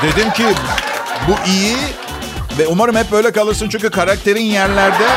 Dedim 0.03 0.31
ki 0.33 0.45
bu 1.27 1.49
iyi 1.49 1.77
ve 2.59 2.67
umarım 2.67 2.95
hep 2.95 3.11
böyle 3.11 3.31
kalırsın 3.31 3.69
çünkü 3.69 3.89
karakterin 3.89 4.41
yerlerde. 4.45 5.07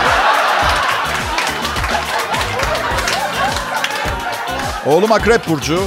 Oğlum 4.87 5.12
Akrep 5.12 5.49
Burcu. 5.49 5.83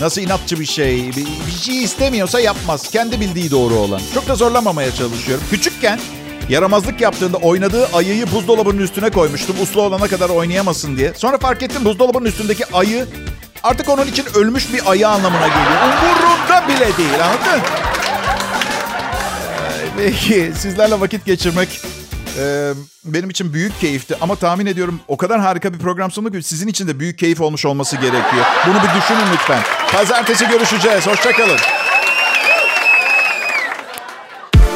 Nasıl 0.00 0.20
inatçı 0.20 0.60
bir 0.60 0.66
şey. 0.66 1.08
Bir, 1.16 1.26
bir 1.46 1.52
şey 1.60 1.84
istemiyorsa 1.84 2.40
yapmaz. 2.40 2.90
Kendi 2.90 3.20
bildiği 3.20 3.50
doğru 3.50 3.74
olan. 3.74 4.00
Çok 4.14 4.28
da 4.28 4.34
zorlamamaya 4.34 4.94
çalışıyorum. 4.94 5.44
Küçükken 5.50 6.00
yaramazlık 6.48 7.00
yaptığında 7.00 7.36
oynadığı 7.36 7.86
ayıyı 7.86 8.32
buzdolabının 8.32 8.78
üstüne 8.78 9.10
koymuştum. 9.10 9.56
Uslu 9.62 9.82
olana 9.82 10.08
kadar 10.08 10.28
oynayamasın 10.28 10.96
diye. 10.96 11.12
Sonra 11.14 11.38
fark 11.38 11.62
ettim 11.62 11.84
buzdolabının 11.84 12.24
üstündeki 12.24 12.64
ayı 12.72 13.06
artık 13.62 13.88
onun 13.88 14.06
için 14.06 14.24
ölmüş 14.34 14.72
bir 14.72 14.90
ayı 14.90 15.08
anlamına 15.08 15.48
geliyor. 15.48 15.82
Umurumda 15.84 16.68
bile 16.68 16.96
değil 16.96 17.24
anladın? 17.24 17.60
Ee, 19.60 19.86
Peki 19.96 20.52
sizlerle 20.58 21.00
vakit 21.00 21.24
geçirmek 21.26 21.80
ee, 22.40 22.72
benim 23.04 23.30
için 23.30 23.52
büyük 23.52 23.80
keyifti. 23.80 24.16
Ama 24.20 24.36
tahmin 24.36 24.66
ediyorum 24.66 25.00
o 25.08 25.16
kadar 25.16 25.40
harika 25.40 25.74
bir 25.74 25.78
program 25.78 26.10
sunduk 26.10 26.32
ki 26.32 26.42
sizin 26.42 26.68
için 26.68 26.88
de 26.88 27.00
büyük 27.00 27.18
keyif 27.18 27.40
olmuş 27.40 27.66
olması 27.66 27.96
gerekiyor. 27.96 28.44
Bunu 28.66 28.74
bir 28.74 29.00
düşünün 29.00 29.32
lütfen. 29.32 29.60
Pazartesi 29.92 30.48
görüşeceğiz. 30.48 31.06
Hoşçakalın. 31.06 31.58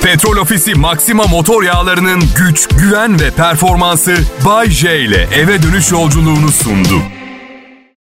Petrol 0.02 0.36
Ofisi 0.36 0.74
Maxima 0.74 1.24
motor 1.24 1.62
yağlarının 1.62 2.22
güç, 2.38 2.68
güven 2.68 3.20
ve 3.20 3.30
performansı 3.30 4.16
Bay 4.44 4.70
J 4.70 5.00
ile 5.00 5.28
eve 5.34 5.62
dönüş 5.62 5.92
yolculuğunu 5.92 6.52
sundu. 6.52 7.02